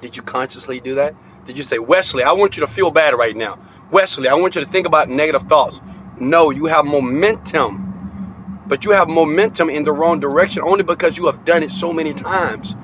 Did 0.00 0.16
you 0.16 0.22
consciously 0.22 0.80
do 0.80 0.94
that? 0.94 1.14
Did 1.48 1.56
you 1.56 1.62
say, 1.62 1.78
Wesley, 1.78 2.22
I 2.24 2.32
want 2.32 2.58
you 2.58 2.60
to 2.60 2.66
feel 2.66 2.90
bad 2.90 3.14
right 3.14 3.34
now? 3.34 3.58
Wesley, 3.90 4.28
I 4.28 4.34
want 4.34 4.54
you 4.54 4.60
to 4.60 4.66
think 4.66 4.86
about 4.86 5.08
negative 5.08 5.44
thoughts. 5.44 5.80
No, 6.20 6.50
you 6.50 6.66
have 6.66 6.84
momentum. 6.84 8.64
But 8.66 8.84
you 8.84 8.90
have 8.90 9.08
momentum 9.08 9.70
in 9.70 9.84
the 9.84 9.92
wrong 9.92 10.20
direction 10.20 10.60
only 10.62 10.82
because 10.82 11.16
you 11.16 11.24
have 11.24 11.46
done 11.46 11.62
it 11.62 11.70
so 11.70 11.90
many 11.90 12.12
times. 12.12 12.76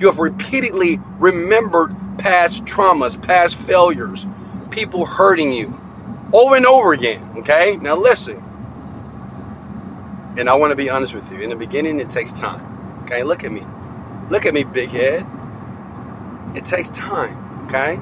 You 0.00 0.08
have 0.08 0.18
repeatedly 0.18 0.98
remembered 1.20 1.94
past 2.18 2.64
traumas, 2.64 3.22
past 3.22 3.56
failures, 3.56 4.26
people 4.72 5.06
hurting 5.06 5.52
you 5.52 5.80
over 6.32 6.56
and 6.56 6.66
over 6.66 6.92
again. 6.94 7.22
Okay? 7.36 7.76
Now 7.76 7.94
listen. 7.94 8.42
And 10.36 10.50
I 10.50 10.54
want 10.54 10.72
to 10.72 10.76
be 10.76 10.90
honest 10.90 11.14
with 11.14 11.30
you. 11.30 11.38
In 11.38 11.50
the 11.50 11.56
beginning, 11.56 12.00
it 12.00 12.10
takes 12.10 12.32
time. 12.32 13.02
Okay? 13.04 13.22
Look 13.22 13.44
at 13.44 13.52
me. 13.52 13.62
Look 14.28 14.44
at 14.44 14.54
me, 14.54 14.64
big 14.64 14.88
head. 14.88 15.24
It 16.56 16.64
takes 16.64 16.90
time. 16.90 17.47
Okay? 17.68 18.00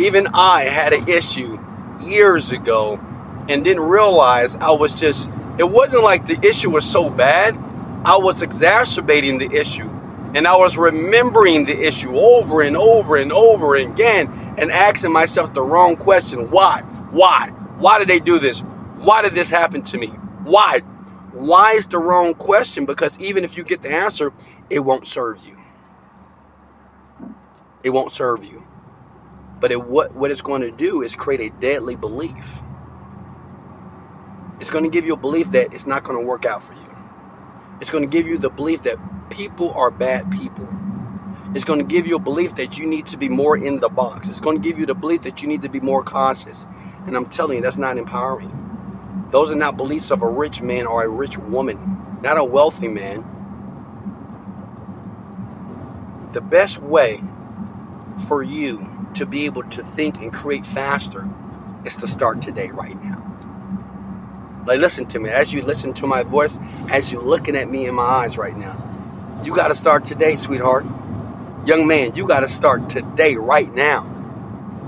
Even 0.00 0.28
I 0.32 0.62
had 0.62 0.92
an 0.92 1.08
issue 1.08 1.58
years 2.00 2.52
ago 2.52 3.00
and 3.48 3.64
didn't 3.64 3.82
realize 3.82 4.54
I 4.54 4.70
was 4.70 4.94
just, 4.94 5.28
it 5.58 5.68
wasn't 5.68 6.04
like 6.04 6.26
the 6.26 6.38
issue 6.46 6.70
was 6.70 6.88
so 6.88 7.10
bad. 7.10 7.58
I 8.04 8.16
was 8.16 8.42
exacerbating 8.42 9.38
the 9.38 9.50
issue. 9.50 9.90
And 10.34 10.46
I 10.46 10.54
was 10.56 10.78
remembering 10.78 11.64
the 11.64 11.76
issue 11.76 12.14
over 12.14 12.62
and 12.62 12.76
over 12.76 13.16
and 13.16 13.32
over 13.32 13.74
again 13.74 14.28
and 14.56 14.70
asking 14.70 15.12
myself 15.12 15.52
the 15.52 15.62
wrong 15.62 15.96
question 15.96 16.48
why? 16.52 16.82
Why? 17.10 17.48
Why 17.78 17.98
did 17.98 18.06
they 18.06 18.20
do 18.20 18.38
this? 18.38 18.60
Why 18.60 19.22
did 19.22 19.32
this 19.32 19.50
happen 19.50 19.82
to 19.82 19.98
me? 19.98 20.08
Why? 20.44 20.80
Why 21.32 21.72
is 21.72 21.88
the 21.88 21.98
wrong 21.98 22.34
question? 22.34 22.86
Because 22.86 23.18
even 23.18 23.42
if 23.42 23.56
you 23.56 23.64
get 23.64 23.82
the 23.82 23.90
answer, 23.90 24.32
it 24.70 24.78
won't 24.78 25.08
serve 25.08 25.44
you. 25.44 25.57
It 27.88 27.92
won't 27.92 28.12
serve 28.12 28.44
you. 28.44 28.62
But 29.60 29.72
it, 29.72 29.82
what, 29.82 30.14
what 30.14 30.30
it's 30.30 30.42
going 30.42 30.60
to 30.60 30.70
do 30.70 31.00
is 31.00 31.16
create 31.16 31.40
a 31.40 31.48
deadly 31.58 31.96
belief. 31.96 32.60
It's 34.60 34.68
going 34.68 34.84
to 34.84 34.90
give 34.90 35.06
you 35.06 35.14
a 35.14 35.16
belief 35.16 35.52
that 35.52 35.72
it's 35.72 35.86
not 35.86 36.04
going 36.04 36.20
to 36.20 36.26
work 36.26 36.44
out 36.44 36.62
for 36.62 36.74
you. 36.74 36.96
It's 37.80 37.88
going 37.88 38.04
to 38.04 38.10
give 38.10 38.28
you 38.28 38.36
the 38.36 38.50
belief 38.50 38.82
that 38.82 38.98
people 39.30 39.72
are 39.72 39.90
bad 39.90 40.30
people. 40.30 40.68
It's 41.54 41.64
going 41.64 41.78
to 41.78 41.84
give 41.86 42.06
you 42.06 42.16
a 42.16 42.18
belief 42.18 42.56
that 42.56 42.76
you 42.76 42.84
need 42.84 43.06
to 43.06 43.16
be 43.16 43.30
more 43.30 43.56
in 43.56 43.80
the 43.80 43.88
box. 43.88 44.28
It's 44.28 44.38
going 44.38 44.60
to 44.60 44.62
give 44.62 44.78
you 44.78 44.84
the 44.84 44.94
belief 44.94 45.22
that 45.22 45.40
you 45.40 45.48
need 45.48 45.62
to 45.62 45.70
be 45.70 45.80
more 45.80 46.02
cautious. 46.02 46.66
And 47.06 47.16
I'm 47.16 47.24
telling 47.24 47.56
you, 47.56 47.62
that's 47.62 47.78
not 47.78 47.96
empowering. 47.96 48.52
Those 49.30 49.50
are 49.50 49.56
not 49.56 49.78
beliefs 49.78 50.10
of 50.10 50.20
a 50.20 50.28
rich 50.28 50.60
man 50.60 50.86
or 50.86 51.04
a 51.04 51.08
rich 51.08 51.38
woman, 51.38 52.18
not 52.22 52.36
a 52.36 52.44
wealthy 52.44 52.88
man. 52.88 53.24
The 56.34 56.42
best 56.42 56.82
way 56.82 57.22
for 58.18 58.42
you 58.42 59.08
to 59.14 59.26
be 59.26 59.46
able 59.46 59.62
to 59.64 59.82
think 59.82 60.18
and 60.18 60.32
create 60.32 60.66
faster 60.66 61.28
is 61.84 61.96
to 61.96 62.08
start 62.08 62.42
today, 62.42 62.68
right 62.68 63.02
now. 63.02 63.24
Like, 64.66 64.80
listen 64.80 65.06
to 65.06 65.18
me. 65.18 65.30
As 65.30 65.52
you 65.52 65.62
listen 65.62 65.94
to 65.94 66.06
my 66.06 66.22
voice, 66.22 66.58
as 66.90 67.10
you're 67.10 67.22
looking 67.22 67.56
at 67.56 67.70
me 67.70 67.86
in 67.86 67.94
my 67.94 68.02
eyes 68.02 68.36
right 68.36 68.56
now, 68.56 68.76
you 69.44 69.54
got 69.54 69.68
to 69.68 69.74
start 69.74 70.04
today, 70.04 70.36
sweetheart. 70.36 70.84
Young 71.64 71.86
man, 71.86 72.14
you 72.14 72.26
got 72.26 72.40
to 72.40 72.48
start 72.48 72.88
today, 72.88 73.36
right 73.36 73.72
now. 73.74 74.14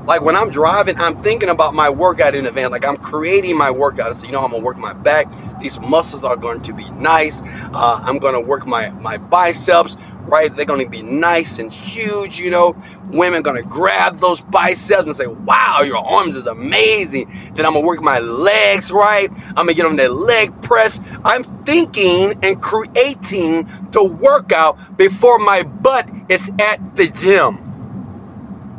Like 0.07 0.23
when 0.23 0.35
I'm 0.35 0.51
driving, 0.51 0.99
I'm 0.99 1.23
thinking 1.23 1.49
about 1.49 1.75
my 1.75 1.91
workout 1.91 2.35
in 2.35 2.47
advance. 2.47 2.71
Like 2.71 2.87
I'm 2.87 2.97
creating 2.97 3.57
my 3.57 3.71
workout. 3.71 4.17
So 4.17 4.27
you 4.27 4.33
know 4.33 4.41
I'm 4.43 4.51
gonna 4.51 4.63
work 4.63 4.79
my 4.79 4.93
back. 4.93 5.27
These 5.61 5.79
muscles 5.79 6.25
are 6.25 6.37
going 6.37 6.63
to 6.63 6.73
be 6.73 6.91
nice. 6.91 7.43
Uh, 7.43 8.01
I'm 8.03 8.19
gonna 8.19 8.41
work 8.41 8.67
my 8.67 8.91
my 8.91 9.19
biceps 9.19 9.97
right? 10.31 10.55
They're 10.55 10.65
to 10.85 10.89
be 10.89 11.03
nice 11.03 11.59
and 11.59 11.73
huge, 11.73 12.39
you 12.39 12.51
know. 12.51 12.77
Women 13.11 13.43
to 13.57 13.69
grab 13.69 14.17
those 14.17 14.41
biceps 14.41 15.03
and 15.03 15.17
say, 15.17 15.27
wow, 15.27 15.81
your 15.85 15.99
arms 15.99 16.37
is 16.37 16.47
amazing. 16.47 17.29
Then 17.55 17.67
I'm 17.67 17.75
to 17.75 17.81
work 17.81 18.03
my 18.03 18.21
legs, 18.21 18.93
right? 18.93 19.29
I'm 19.57 19.67
to 19.67 19.75
get 19.75 19.87
on 19.87 19.97
that 19.97 20.13
leg 20.13 20.63
press. 20.63 21.01
I'm 21.25 21.43
thinking 21.65 22.39
and 22.43 22.63
creating 22.63 23.69
the 23.91 24.05
workout 24.05 24.97
before 24.97 25.39
my 25.41 25.65
butt 25.65 26.09
is 26.29 26.53
at 26.61 26.97
the 26.97 27.09
gym. 27.09 27.81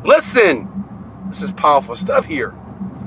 Listen, 0.06 0.70
this 1.28 1.42
is 1.42 1.52
powerful 1.52 1.96
stuff 1.98 2.26
here. 2.26 2.56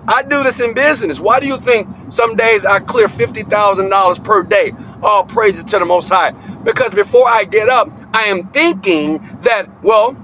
I 0.06 0.23
do 0.23 0.42
this 0.42 0.61
in 0.61 0.75
business. 0.75 1.18
Why 1.18 1.40
do 1.40 1.46
you 1.46 1.58
think 1.58 1.88
some 2.11 2.37
days 2.37 2.64
I 2.64 2.80
clear 2.80 3.08
$50,000 3.08 4.25
per 4.25 4.42
day? 4.42 4.73
All 5.02 5.25
praises 5.25 5.64
to 5.64 5.78
the 5.78 5.84
Most 5.84 6.08
High. 6.11 6.32
Because 6.62 6.92
before 6.92 7.26
I 7.28 7.44
get 7.44 7.68
up, 7.68 7.88
I 8.12 8.25
am 8.25 8.49
thinking 8.49 9.18
that, 9.42 9.68
well, 9.82 10.16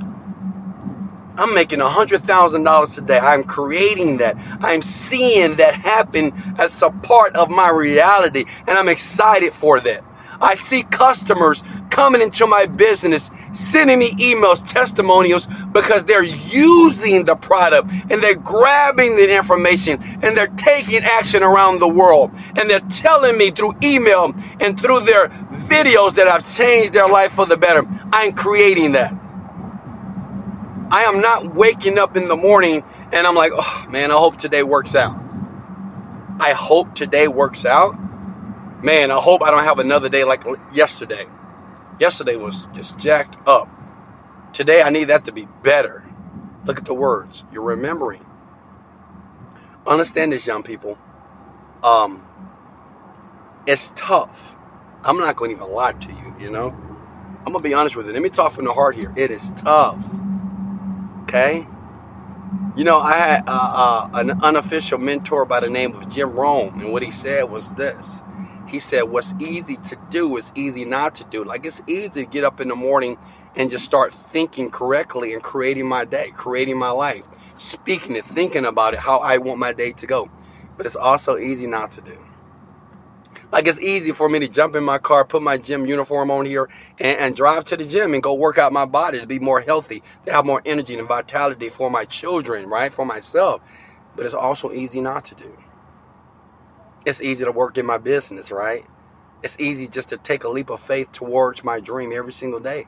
I'm 1.37 1.55
making 1.55 1.79
$100,000 1.79 2.95
today. 2.95 3.19
I'm 3.19 3.45
creating 3.45 4.19
that. 4.19 4.37
I'm 4.61 4.83
seeing 4.83 5.57
that 5.57 5.75
happen 5.75 6.33
as 6.59 6.83
a 6.83 6.91
part 6.91 7.35
of 7.35 7.49
my 7.49 7.71
reality. 7.71 8.45
And 8.67 8.77
I'm 8.77 8.89
excited 8.89 9.55
for 9.55 9.81
that. 9.81 10.05
I 10.41 10.55
see 10.55 10.83
customers 10.83 11.63
coming 11.91 12.23
into 12.23 12.47
my 12.47 12.67
business, 12.67 13.31
sending 13.53 13.99
me 13.99 14.13
emails, 14.13 14.67
testimonials, 14.73 15.47
because 15.73 16.05
they're 16.05 16.25
using 16.25 17.25
the 17.25 17.37
product 17.37 17.91
and 18.11 18.23
they're 18.23 18.37
grabbing 18.37 19.17
the 19.17 19.37
information 19.37 19.99
and 20.23 20.37
they're 20.37 20.47
taking 20.57 21.03
action 21.03 21.43
around 21.43 21.81
the 21.81 21.89
world. 21.89 22.31
And 22.57 22.71
they're 22.71 22.81
telling 22.81 23.37
me 23.37 23.51
through 23.51 23.75
email 23.83 24.35
and 24.61 24.81
through 24.81 25.01
their 25.01 25.29
videos 25.29 26.15
that 26.15 26.27
I've 26.29 26.47
changed 26.47 26.93
their 26.93 27.09
life 27.09 27.33
for 27.33 27.47
the 27.47 27.57
better. 27.57 27.85
I'm 28.13 28.33
creating 28.33 28.93
that. 28.93 29.13
I 30.93 31.03
am 31.03 31.21
not 31.21 31.55
waking 31.55 31.99
up 31.99 32.17
in 32.17 32.29
the 32.29 32.37
morning 32.37 32.83
and 33.13 33.27
I'm 33.27 33.35
like, 33.37 33.53
oh 33.55 33.87
man, 33.91 34.11
I 34.11 34.15
hope 34.15 34.39
today 34.39 34.63
works 34.63 34.95
out. 34.95 35.17
I 36.41 36.53
hope 36.53 36.95
today 36.95 37.29
works 37.29 37.65
out. 37.65 37.97
Man, 38.83 39.11
I 39.11 39.17
hope 39.17 39.43
I 39.43 39.51
don't 39.51 39.65
have 39.65 39.79
another 39.79 40.09
day 40.09 40.25
like 40.25 40.45
yesterday. 40.73 41.27
Yesterday 42.01 42.37
was 42.37 42.67
just 42.73 42.99
jacked 42.99 43.37
up. 43.47 43.69
Today, 44.55 44.83
I 44.83 44.89
need 44.89 45.05
that 45.05 45.27
to 45.27 45.33
be 45.33 45.47
better. 45.63 46.05
Look 46.65 46.79
at 46.79 46.87
the 46.87 46.95
words. 46.95 47.45
You're 47.53 47.63
remembering. 47.63 48.25
Understand 49.87 50.33
this, 50.33 50.47
young 50.47 50.63
people. 50.63 50.99
Um, 51.85 52.27
it's 53.67 53.93
tough. 53.95 54.57
I'm 55.05 55.19
not 55.19 55.37
going 55.37 55.51
to 55.51 55.57
even 55.57 55.71
lie 55.73 55.93
to 55.93 56.09
you, 56.09 56.35
you 56.41 56.51
know? 56.51 56.71
I'm 57.47 57.53
going 57.53 57.63
to 57.63 57.69
be 57.69 57.75
honest 57.75 57.97
with 57.97 58.07
you. 58.07 58.13
Let 58.13 58.23
me 58.23 58.31
talk 58.31 58.53
from 58.53 58.65
the 58.65 58.73
heart 58.73 58.97
here. 58.97 59.13
It 59.17 59.31
is 59.31 59.51
tough. 59.53 60.03
Okay? 61.23 61.67
You 62.77 62.85
know, 62.85 62.99
I 62.99 63.15
had 63.15 63.45
uh, 63.47 63.53
uh, 63.53 64.11
an 64.15 64.31
unofficial 64.43 64.99
mentor 64.99 65.45
by 65.45 65.61
the 65.61 65.69
name 65.71 65.95
of 65.95 66.09
Jim 66.09 66.31
Rohn, 66.33 66.81
and 66.81 66.93
what 66.93 67.03
he 67.03 67.11
said 67.11 67.51
was 67.51 67.75
this 67.75 68.23
he 68.71 68.79
said, 68.79 69.03
What's 69.03 69.35
easy 69.41 69.77
to 69.77 69.99
do 70.11 70.37
is 70.37 70.53
easy 70.55 70.85
not 70.85 71.15
to 71.17 71.25
do. 71.25 71.45
Like 71.45 71.67
it's 71.67 71.83
easy 71.87 72.25
to 72.25 72.31
get 72.31 72.45
up 72.45 72.61
in 72.61 72.69
the 72.69 72.77
morning 72.77 73.19
and 73.57 73.71
just 73.71 73.85
start 73.85 74.13
thinking 74.13 74.71
correctly 74.71 75.33
and 75.35 75.43
creating 75.43 75.87
my 75.87 76.05
day, 76.05 76.31
creating 76.35 76.79
my 76.79 76.91
life, 76.91 77.25
speaking 77.57 78.17
it, 78.17 78.25
thinking 78.25 78.65
about 78.65 78.95
it, 78.95 79.01
how 79.01 79.19
I 79.19 79.39
want 79.39 79.59
my 79.59 79.73
day 79.73 79.93
to 79.93 80.07
go. 80.07 80.31
But 80.77 80.87
it's 80.87 80.97
also 80.97 81.37
easy 81.37 81.67
not 81.67 81.91
to 81.93 82.01
do. 82.01 82.17
Like 83.53 83.67
it's 83.67 83.81
easy 83.81 84.13
for 84.13 84.29
me 84.29 84.39
to 84.39 84.49
jump 84.49 84.77
in 84.77 84.85
my 84.85 84.99
car, 84.99 85.25
put 85.25 85.43
my 85.43 85.57
gym 85.57 85.85
uniform 85.85 86.31
on 86.31 86.47
here, 86.47 86.69
and, 87.01 87.19
and 87.19 87.37
drive 87.37 87.65
to 87.67 87.77
the 87.77 87.85
gym 87.85 88.15
and 88.15 88.23
go 88.23 88.33
work 88.35 88.59
out 88.59 88.73
my 88.73 88.85
body 88.87 89.19
to 89.21 89.27
be 89.27 89.41
more 89.41 89.61
healthy, 89.61 90.03
to 90.25 90.33
have 90.33 90.47
more 90.47 90.63
energy 90.65 90.97
and 90.97 91.09
vitality 91.09 91.69
for 91.69 91.91
my 91.91 92.05
children, 92.05 92.69
right? 92.69 92.93
For 92.93 93.05
myself. 93.05 93.61
But 94.15 94.27
it's 94.27 94.35
also 94.35 94.71
easy 94.71 95.01
not 95.01 95.25
to 95.27 95.35
do. 95.35 95.59
It's 97.07 97.23
easy 97.23 97.45
to 97.45 97.53
work 97.53 97.79
in 97.79 97.87
my 97.87 97.99
business, 97.99 98.51
right? 98.51 98.85
It's 99.43 99.59
easy 99.59 99.89
just 99.89 100.11
to 100.11 100.19
take 100.19 100.45
a 100.45 100.49
leap 100.49 100.71
of 100.71 100.81
faith 100.81 101.13
towards 101.13 101.65
my 101.65 101.81
dream 101.81 102.13
every 102.13 102.33
single 102.33 102.61
day. 102.61 102.87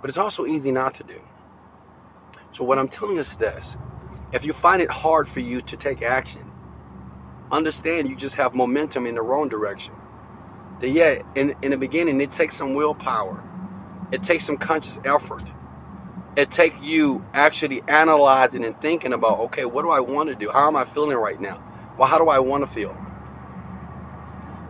But 0.00 0.10
it's 0.10 0.18
also 0.18 0.46
easy 0.46 0.72
not 0.72 0.94
to 0.94 1.04
do. 1.04 1.22
So, 2.52 2.64
what 2.64 2.78
I'm 2.78 2.88
telling 2.88 3.16
you 3.16 3.22
is 3.22 3.36
this 3.36 3.78
if 4.32 4.44
you 4.44 4.52
find 4.52 4.82
it 4.82 4.90
hard 4.90 5.26
for 5.28 5.40
you 5.40 5.62
to 5.62 5.76
take 5.76 6.02
action, 6.02 6.50
understand 7.50 8.08
you 8.08 8.16
just 8.16 8.36
have 8.36 8.54
momentum 8.54 9.06
in 9.06 9.14
the 9.14 9.22
wrong 9.22 9.48
direction. 9.48 9.94
That, 10.80 10.90
yeah, 10.90 11.22
in, 11.34 11.54
in 11.62 11.70
the 11.70 11.78
beginning, 11.78 12.20
it 12.20 12.32
takes 12.32 12.56
some 12.56 12.74
willpower, 12.74 13.42
it 14.12 14.22
takes 14.22 14.44
some 14.44 14.58
conscious 14.58 15.00
effort. 15.04 15.42
It 16.36 16.50
takes 16.50 16.76
you 16.82 17.24
actually 17.32 17.82
analyzing 17.88 18.64
and 18.64 18.78
thinking 18.78 19.14
about, 19.14 19.38
okay, 19.40 19.64
what 19.64 19.82
do 19.82 19.90
I 19.90 20.00
want 20.00 20.28
to 20.28 20.34
do? 20.34 20.50
How 20.50 20.68
am 20.68 20.76
I 20.76 20.84
feeling 20.84 21.16
right 21.16 21.40
now? 21.40 21.64
Well, 21.96 22.08
how 22.08 22.18
do 22.18 22.28
I 22.28 22.40
want 22.40 22.62
to 22.62 22.70
feel? 22.70 23.05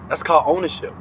That's 0.08 0.22
called 0.22 0.44
ownership. 0.46 0.94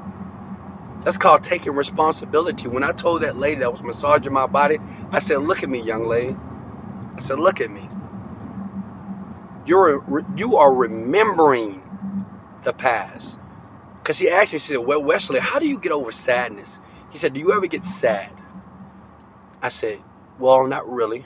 That's 1.01 1.17
called 1.17 1.43
taking 1.43 1.73
responsibility. 1.73 2.67
When 2.67 2.83
I 2.83 2.91
told 2.91 3.21
that 3.21 3.37
lady 3.37 3.59
that 3.61 3.71
was 3.71 3.83
massaging 3.83 4.33
my 4.33 4.47
body, 4.47 4.79
I 5.11 5.19
said, 5.19 5.37
Look 5.43 5.63
at 5.63 5.69
me, 5.69 5.81
young 5.81 6.07
lady. 6.07 6.35
I 7.15 7.19
said, 7.19 7.39
Look 7.39 7.61
at 7.61 7.71
me. 7.71 7.87
You're, 9.65 10.03
you 10.35 10.57
are 10.57 10.73
remembering 10.73 11.83
the 12.63 12.73
past. 12.73 13.39
Because 14.01 14.19
he 14.19 14.29
asked 14.29 14.53
me, 14.53 14.59
said, 14.59 14.77
Well, 14.77 15.03
Wesley, 15.03 15.39
how 15.39 15.59
do 15.59 15.67
you 15.67 15.79
get 15.79 15.91
over 15.91 16.11
sadness? 16.11 16.79
He 17.11 17.17
said, 17.17 17.33
Do 17.33 17.39
you 17.39 17.53
ever 17.53 17.67
get 17.67 17.85
sad? 17.85 18.31
I 19.61 19.69
said, 19.69 20.01
Well, 20.39 20.67
not 20.67 20.89
really. 20.89 21.25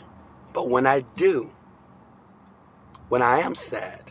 But 0.54 0.70
when 0.70 0.88
I 0.88 1.02
do, 1.02 1.52
when 3.10 3.22
I 3.22 3.40
am 3.40 3.56
sad, 3.56 4.09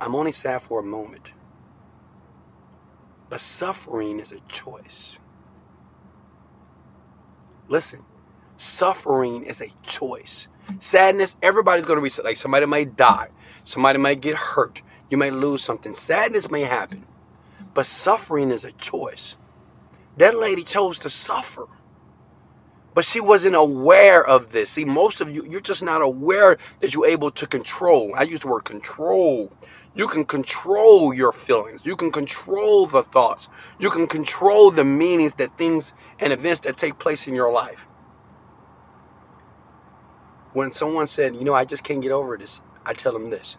I'm 0.00 0.14
only 0.14 0.32
sad 0.32 0.62
for 0.62 0.80
a 0.80 0.84
moment. 0.84 1.32
But 3.28 3.40
suffering 3.40 4.20
is 4.20 4.32
a 4.32 4.40
choice. 4.40 5.18
Listen, 7.68 8.04
suffering 8.56 9.44
is 9.44 9.60
a 9.60 9.68
choice. 9.82 10.48
Sadness, 10.78 11.36
everybody's 11.42 11.84
going 11.84 12.02
to 12.02 12.02
be 12.02 12.22
like 12.22 12.36
somebody 12.36 12.66
might 12.66 12.96
die, 12.96 13.28
somebody 13.64 13.98
might 13.98 14.20
get 14.20 14.36
hurt, 14.36 14.82
you 15.08 15.16
may 15.16 15.30
lose 15.30 15.62
something. 15.62 15.92
Sadness 15.92 16.50
may 16.50 16.62
happen, 16.62 17.06
but 17.74 17.86
suffering 17.86 18.50
is 18.50 18.64
a 18.64 18.72
choice. 18.72 19.36
That 20.16 20.36
lady 20.36 20.62
chose 20.62 20.98
to 21.00 21.10
suffer. 21.10 21.66
But 22.94 23.04
she 23.04 23.20
wasn't 23.20 23.56
aware 23.56 24.24
of 24.24 24.52
this. 24.52 24.70
See, 24.70 24.84
most 24.84 25.20
of 25.20 25.28
you, 25.28 25.44
you're 25.48 25.60
just 25.60 25.82
not 25.82 26.00
aware 26.00 26.56
that 26.80 26.94
you're 26.94 27.06
able 27.06 27.30
to 27.32 27.46
control. 27.46 28.14
I 28.14 28.22
use 28.22 28.40
the 28.40 28.48
word 28.48 28.64
control. 28.64 29.52
You 29.96 30.06
can 30.06 30.24
control 30.24 31.12
your 31.12 31.32
feelings. 31.32 31.86
You 31.86 31.96
can 31.96 32.12
control 32.12 32.86
the 32.86 33.02
thoughts. 33.02 33.48
You 33.78 33.90
can 33.90 34.06
control 34.06 34.70
the 34.70 34.84
meanings 34.84 35.34
that 35.34 35.56
things 35.58 35.92
and 36.20 36.32
events 36.32 36.60
that 36.60 36.76
take 36.76 36.98
place 36.98 37.26
in 37.26 37.34
your 37.34 37.52
life. 37.52 37.86
When 40.52 40.70
someone 40.70 41.08
said, 41.08 41.34
you 41.34 41.44
know, 41.44 41.54
I 41.54 41.64
just 41.64 41.82
can't 41.82 42.00
get 42.00 42.12
over 42.12 42.36
this, 42.36 42.62
I 42.86 42.92
tell 42.94 43.12
them 43.12 43.30
this. 43.30 43.56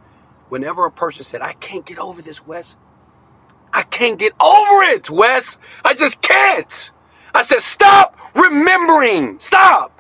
Whenever 0.48 0.86
a 0.86 0.92
person 0.92 1.26
said, 1.26 1.42
I 1.42 1.54
can't 1.54 1.86
get 1.86 2.00
over 2.00 2.22
this, 2.22 2.48
Wes, 2.48 2.76
I 3.74 3.82
can't 3.84 4.18
get 4.18 4.34
over 4.40 4.84
it, 4.84 5.10
Wes. 5.10 5.58
I 5.84 5.94
just 5.94 6.22
can't. 6.22 6.92
I 7.36 7.44
said, 7.44 7.60
stop 7.62 8.18
remembering. 8.36 9.40
Stop. 9.40 9.92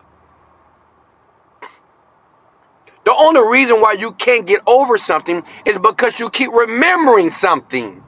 The 3.05 3.15
only 3.15 3.41
reason 3.51 3.81
why 3.81 3.93
you 3.99 4.13
can't 4.13 4.47
get 4.47 4.61
over 4.67 4.97
something 4.97 5.43
is 5.65 5.77
because 5.79 6.21
you 6.21 6.29
keep 6.29 6.51
remembering 6.51 7.29
something. 7.29 8.04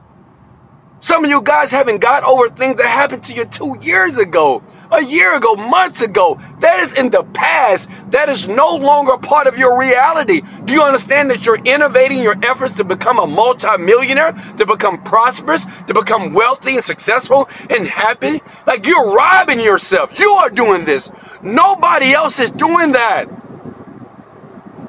Some 1.01 1.25
of 1.25 1.31
you 1.31 1.41
guys 1.41 1.71
haven't 1.71 1.99
got 1.99 2.23
over 2.23 2.49
things 2.49 2.77
that 2.77 2.87
happened 2.87 3.23
to 3.25 3.33
you 3.33 3.45
two 3.45 3.77
years 3.81 4.17
ago, 4.17 4.63
a 4.91 5.03
year 5.03 5.35
ago, 5.37 5.55
months 5.55 6.01
ago. 6.01 6.39
That 6.59 6.79
is 6.81 6.93
in 6.93 7.09
the 7.09 7.23
past. 7.23 7.89
That 8.11 8.29
is 8.29 8.47
no 8.49 8.75
longer 8.75 9.17
part 9.17 9.47
of 9.47 9.57
your 9.57 9.79
reality. 9.79 10.41
Do 10.65 10.73
you 10.73 10.83
understand 10.83 11.31
that 11.31 11.45
you're 11.45 11.63
innovating 11.65 12.21
your 12.23 12.35
efforts 12.43 12.73
to 12.73 12.83
become 12.83 13.19
a 13.19 13.27
multimillionaire, 13.27 14.33
to 14.57 14.65
become 14.65 15.01
prosperous, 15.03 15.65
to 15.87 15.93
become 15.93 16.33
wealthy 16.33 16.75
and 16.75 16.83
successful 16.83 17.49
and 17.69 17.87
happy? 17.87 18.41
Like 18.67 18.85
you're 18.85 19.15
robbing 19.15 19.61
yourself. 19.61 20.19
You 20.19 20.29
are 20.31 20.49
doing 20.51 20.85
this. 20.85 21.11
Nobody 21.41 22.13
else 22.13 22.39
is 22.39 22.51
doing 22.51 22.93
that. 22.93 23.29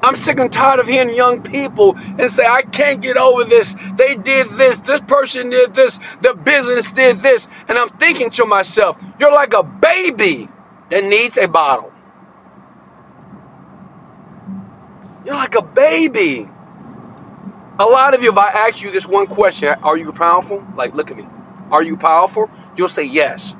I'm 0.01 0.15
sick 0.15 0.39
and 0.39 0.51
tired 0.51 0.79
of 0.79 0.87
hearing 0.87 1.15
young 1.15 1.43
people 1.43 1.95
and 1.97 2.31
say, 2.31 2.45
I 2.45 2.61
can't 2.61 3.01
get 3.01 3.17
over 3.17 3.43
this. 3.43 3.75
They 3.97 4.15
did 4.15 4.47
this. 4.49 4.77
This 4.77 5.01
person 5.01 5.49
did 5.49 5.75
this. 5.75 5.99
The 6.21 6.33
business 6.35 6.93
did 6.93 7.17
this. 7.17 7.47
And 7.67 7.77
I'm 7.77 7.89
thinking 7.89 8.29
to 8.31 8.45
myself, 8.45 9.01
you're 9.19 9.31
like 9.33 9.53
a 9.53 9.63
baby 9.63 10.49
that 10.89 11.03
needs 11.03 11.37
a 11.37 11.47
bottle. 11.47 11.93
You're 15.25 15.35
like 15.35 15.55
a 15.55 15.63
baby. 15.63 16.49
A 17.79 17.85
lot 17.85 18.13
of 18.13 18.23
you, 18.23 18.31
if 18.31 18.37
I 18.37 18.49
ask 18.49 18.81
you 18.81 18.91
this 18.91 19.07
one 19.07 19.27
question, 19.27 19.69
are 19.83 19.97
you 19.97 20.11
powerful? 20.11 20.65
Like, 20.75 20.93
look 20.93 21.11
at 21.11 21.17
me. 21.17 21.27
Are 21.71 21.83
you 21.83 21.97
powerful? 21.97 22.49
You'll 22.77 22.89
say 22.89 23.05
yes. 23.05 23.55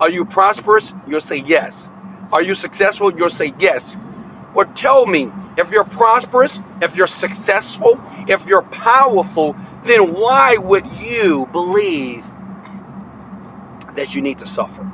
Are 0.00 0.10
you 0.10 0.24
prosperous? 0.24 0.94
You'll 1.06 1.20
say 1.20 1.38
yes. 1.38 1.88
Are 2.32 2.42
you 2.42 2.54
successful? 2.54 3.12
You'll 3.12 3.30
say 3.30 3.54
yes. 3.58 3.96
Well, 4.54 4.66
tell 4.74 5.06
me, 5.06 5.30
if 5.56 5.70
you're 5.70 5.84
prosperous, 5.84 6.60
if 6.82 6.96
you're 6.96 7.06
successful, 7.06 8.00
if 8.28 8.46
you're 8.46 8.62
powerful, 8.62 9.56
then 9.84 10.14
why 10.14 10.56
would 10.56 10.86
you 10.86 11.48
believe 11.52 12.24
that 13.94 14.14
you 14.14 14.22
need 14.22 14.38
to 14.38 14.46
suffer? 14.46 14.84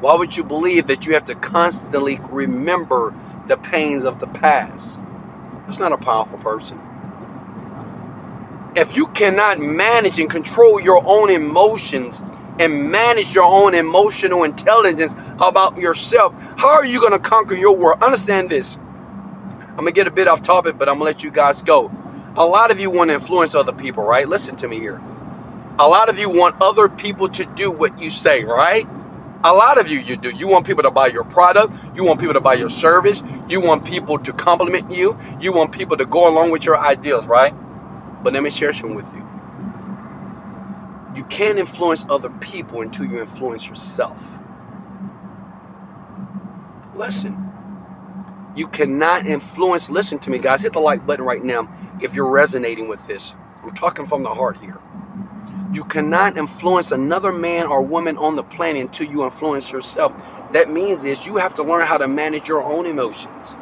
Why 0.00 0.16
would 0.16 0.36
you 0.36 0.44
believe 0.44 0.86
that 0.88 1.06
you 1.06 1.14
have 1.14 1.26
to 1.26 1.34
constantly 1.34 2.20
remember 2.30 3.14
the 3.48 3.56
pains 3.56 4.04
of 4.04 4.20
the 4.20 4.26
past? 4.26 5.00
That's 5.66 5.78
not 5.80 5.92
a 5.92 5.98
powerful 5.98 6.38
person. 6.38 6.80
If 8.76 8.96
you 8.96 9.08
cannot 9.08 9.60
manage 9.60 10.18
and 10.18 10.30
control 10.30 10.80
your 10.80 11.02
own 11.06 11.30
emotions 11.30 12.22
and 12.60 12.92
manage 12.92 13.34
your 13.34 13.44
own 13.44 13.74
emotional 13.74 14.44
intelligence 14.44 15.14
about 15.40 15.78
yourself, 15.78 16.34
how 16.58 16.68
are 16.68 16.86
you 16.86 17.00
going 17.00 17.14
to 17.14 17.20
conquer 17.20 17.56
your 17.56 17.76
world? 17.76 18.02
Understand 18.04 18.50
this. 18.50 18.78
I'm 19.78 19.86
gonna 19.86 19.92
get 19.92 20.06
a 20.06 20.12
bit 20.12 20.28
off 20.28 20.42
topic, 20.42 20.78
but 20.78 20.88
I'm 20.88 20.96
gonna 20.96 21.06
let 21.06 21.24
you 21.24 21.32
guys 21.32 21.62
go. 21.62 21.90
A 22.36 22.46
lot 22.46 22.70
of 22.70 22.80
you 22.80 22.90
want 22.90 23.10
to 23.10 23.14
influence 23.14 23.56
other 23.56 23.72
people, 23.72 24.04
right? 24.04 24.28
Listen 24.28 24.56
to 24.56 24.68
me 24.68 24.78
here. 24.78 25.02
A 25.78 25.88
lot 25.88 26.10
of 26.10 26.18
you 26.18 26.30
want 26.30 26.56
other 26.62 26.88
people 26.88 27.28
to 27.30 27.46
do 27.46 27.70
what 27.70 28.00
you 28.00 28.10
say, 28.10 28.44
right? 28.44 28.86
A 29.44 29.52
lot 29.54 29.80
of 29.80 29.90
you, 29.90 30.00
you 30.00 30.16
do. 30.16 30.30
You 30.30 30.48
want 30.48 30.66
people 30.66 30.84
to 30.84 30.92
buy 30.92 31.08
your 31.08 31.24
product. 31.24 31.74
You 31.96 32.04
want 32.04 32.20
people 32.20 32.34
to 32.34 32.42
buy 32.42 32.54
your 32.54 32.70
service. 32.70 33.22
You 33.48 33.62
want 33.62 33.86
people 33.86 34.18
to 34.20 34.32
compliment 34.34 34.92
you. 34.92 35.18
You 35.40 35.52
want 35.52 35.72
people 35.72 35.96
to 35.98 36.06
go 36.06 36.28
along 36.28 36.52
with 36.52 36.64
your 36.66 36.78
ideals, 36.78 37.26
right? 37.26 37.54
But 38.24 38.34
let 38.34 38.42
me 38.42 38.50
share 38.50 38.74
something 38.74 38.96
with 38.96 39.14
you. 39.14 39.29
You 41.20 41.26
can't 41.26 41.58
influence 41.58 42.06
other 42.08 42.30
people 42.30 42.80
until 42.80 43.04
you 43.04 43.20
influence 43.20 43.68
yourself. 43.68 44.40
Listen, 46.94 47.52
you 48.56 48.66
cannot 48.66 49.26
influence. 49.26 49.90
Listen 49.90 50.18
to 50.20 50.30
me, 50.30 50.38
guys. 50.38 50.62
Hit 50.62 50.72
the 50.72 50.80
like 50.80 51.06
button 51.06 51.26
right 51.26 51.44
now 51.44 51.70
if 52.00 52.14
you're 52.14 52.30
resonating 52.30 52.88
with 52.88 53.06
this. 53.06 53.34
I'm 53.62 53.74
talking 53.74 54.06
from 54.06 54.22
the 54.22 54.30
heart 54.30 54.56
here. 54.62 54.78
You 55.74 55.84
cannot 55.84 56.38
influence 56.38 56.90
another 56.90 57.32
man 57.32 57.66
or 57.66 57.82
woman 57.82 58.16
on 58.16 58.36
the 58.36 58.42
planet 58.42 58.80
until 58.80 59.06
you 59.06 59.22
influence 59.22 59.70
yourself. 59.70 60.14
That 60.54 60.70
means 60.70 61.04
is 61.04 61.26
you 61.26 61.36
have 61.36 61.52
to 61.56 61.62
learn 61.62 61.86
how 61.86 61.98
to 61.98 62.08
manage 62.08 62.48
your 62.48 62.62
own 62.62 62.86
emotions. 62.86 63.56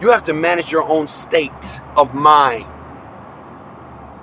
You 0.00 0.12
have 0.12 0.22
to 0.22 0.32
manage 0.32 0.72
your 0.72 0.88
own 0.88 1.08
state 1.08 1.82
of 1.94 2.14
mind. 2.14 2.64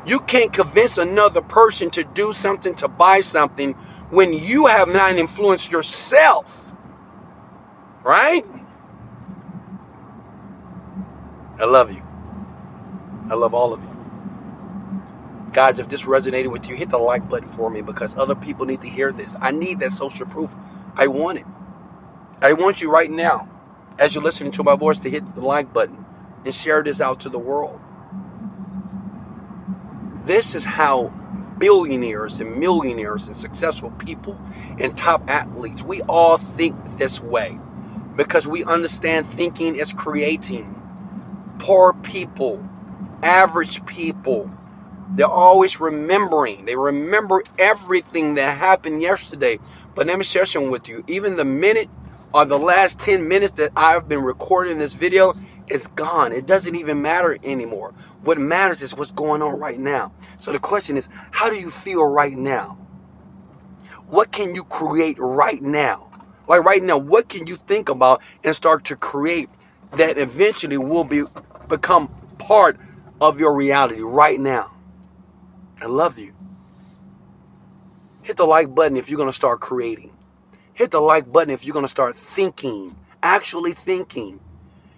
You 0.05 0.19
can't 0.19 0.53
convince 0.53 0.97
another 0.97 1.41
person 1.41 1.89
to 1.91 2.03
do 2.03 2.33
something, 2.33 2.75
to 2.75 2.87
buy 2.87 3.21
something, 3.21 3.73
when 4.09 4.33
you 4.33 4.67
have 4.67 4.87
not 4.87 5.15
influenced 5.15 5.71
yourself. 5.71 6.73
Right? 8.03 8.45
I 11.59 11.65
love 11.65 11.91
you. 11.91 12.03
I 13.29 13.33
love 13.33 13.53
all 13.53 13.73
of 13.73 13.81
you. 13.81 13.95
Guys, 15.53 15.79
if 15.79 15.87
this 15.87 16.03
resonated 16.03 16.51
with 16.51 16.67
you, 16.67 16.75
hit 16.75 16.89
the 16.89 16.97
like 16.97 17.27
button 17.29 17.47
for 17.47 17.69
me 17.69 17.81
because 17.81 18.15
other 18.17 18.35
people 18.35 18.65
need 18.65 18.81
to 18.81 18.89
hear 18.89 19.11
this. 19.11 19.35
I 19.41 19.51
need 19.51 19.79
that 19.79 19.91
social 19.91 20.27
proof. 20.27 20.53
I 20.95 21.07
want 21.07 21.39
it. 21.39 21.45
I 22.41 22.53
want 22.53 22.81
you 22.81 22.91
right 22.91 23.09
now, 23.09 23.49
as 23.97 24.13
you're 24.13 24.23
listening 24.23 24.51
to 24.51 24.63
my 24.63 24.75
voice, 24.75 24.99
to 24.99 25.09
hit 25.09 25.33
the 25.33 25.41
like 25.41 25.73
button 25.73 26.05
and 26.43 26.53
share 26.53 26.83
this 26.83 27.01
out 27.01 27.21
to 27.21 27.29
the 27.29 27.39
world. 27.39 27.79
This 30.25 30.55
is 30.55 30.65
how 30.65 31.13
billionaires 31.59 32.39
and 32.39 32.57
millionaires 32.57 33.27
and 33.27 33.37
successful 33.37 33.91
people 33.91 34.39
and 34.79 34.97
top 34.97 35.29
athletes, 35.29 35.83
we 35.83 36.01
all 36.01 36.37
think 36.37 36.75
this 36.97 37.21
way 37.21 37.59
because 38.15 38.47
we 38.47 38.63
understand 38.63 39.25
thinking 39.27 39.75
is 39.75 39.93
creating 39.93 40.81
poor 41.59 41.93
people, 41.93 42.67
average 43.21 43.85
people, 43.85 44.49
they're 45.11 45.27
always 45.27 45.79
remembering. 45.79 46.65
They 46.65 46.75
remember 46.75 47.43
everything 47.59 48.35
that 48.35 48.57
happened 48.57 49.01
yesterday. 49.01 49.59
But 49.93 50.07
let 50.07 50.17
me 50.17 50.25
share 50.25 50.45
something 50.45 50.71
with 50.71 50.89
you. 50.89 51.03
Even 51.07 51.35
the 51.35 51.45
minute 51.45 51.89
or 52.33 52.45
the 52.45 52.57
last 52.59 52.99
10 52.99 53.27
minutes 53.27 53.53
that 53.53 53.71
I've 53.75 54.09
been 54.09 54.21
recording 54.21 54.79
this 54.79 54.93
video 54.93 55.33
is 55.67 55.87
gone. 55.87 56.31
It 56.31 56.45
doesn't 56.45 56.75
even 56.75 57.01
matter 57.01 57.37
anymore. 57.43 57.93
What 58.23 58.37
matters 58.37 58.81
is 58.81 58.95
what's 58.95 59.11
going 59.11 59.41
on 59.41 59.59
right 59.59 59.79
now. 59.79 60.13
So 60.39 60.51
the 60.51 60.59
question 60.59 60.97
is, 60.97 61.09
how 61.31 61.49
do 61.49 61.55
you 61.55 61.71
feel 61.71 62.05
right 62.05 62.37
now? 62.37 62.77
What 64.07 64.31
can 64.31 64.55
you 64.55 64.63
create 64.63 65.17
right 65.19 65.61
now? 65.61 66.11
Like 66.47 66.63
right 66.63 66.83
now, 66.83 66.97
what 66.97 67.27
can 67.27 67.47
you 67.47 67.55
think 67.55 67.89
about 67.89 68.21
and 68.43 68.55
start 68.55 68.85
to 68.85 68.95
create 68.95 69.49
that 69.91 70.17
eventually 70.17 70.77
will 70.77 71.03
be 71.03 71.23
become 71.67 72.09
part 72.37 72.79
of 73.19 73.39
your 73.39 73.55
reality 73.55 74.01
right 74.01 74.39
now. 74.39 74.75
I 75.81 75.85
love 75.85 76.19
you. 76.19 76.33
Hit 78.23 78.37
the 78.37 78.45
like 78.45 78.73
button 78.73 78.97
if 78.97 79.09
you're 79.09 79.17
going 79.17 79.29
to 79.29 79.33
start 79.33 79.59
creating. 79.59 80.11
Hit 80.73 80.91
the 80.91 80.99
like 80.99 81.31
button 81.31 81.53
if 81.53 81.65
you're 81.65 81.73
going 81.73 81.85
to 81.85 81.89
start 81.89 82.15
thinking, 82.15 82.95
actually 83.23 83.71
thinking. 83.71 84.39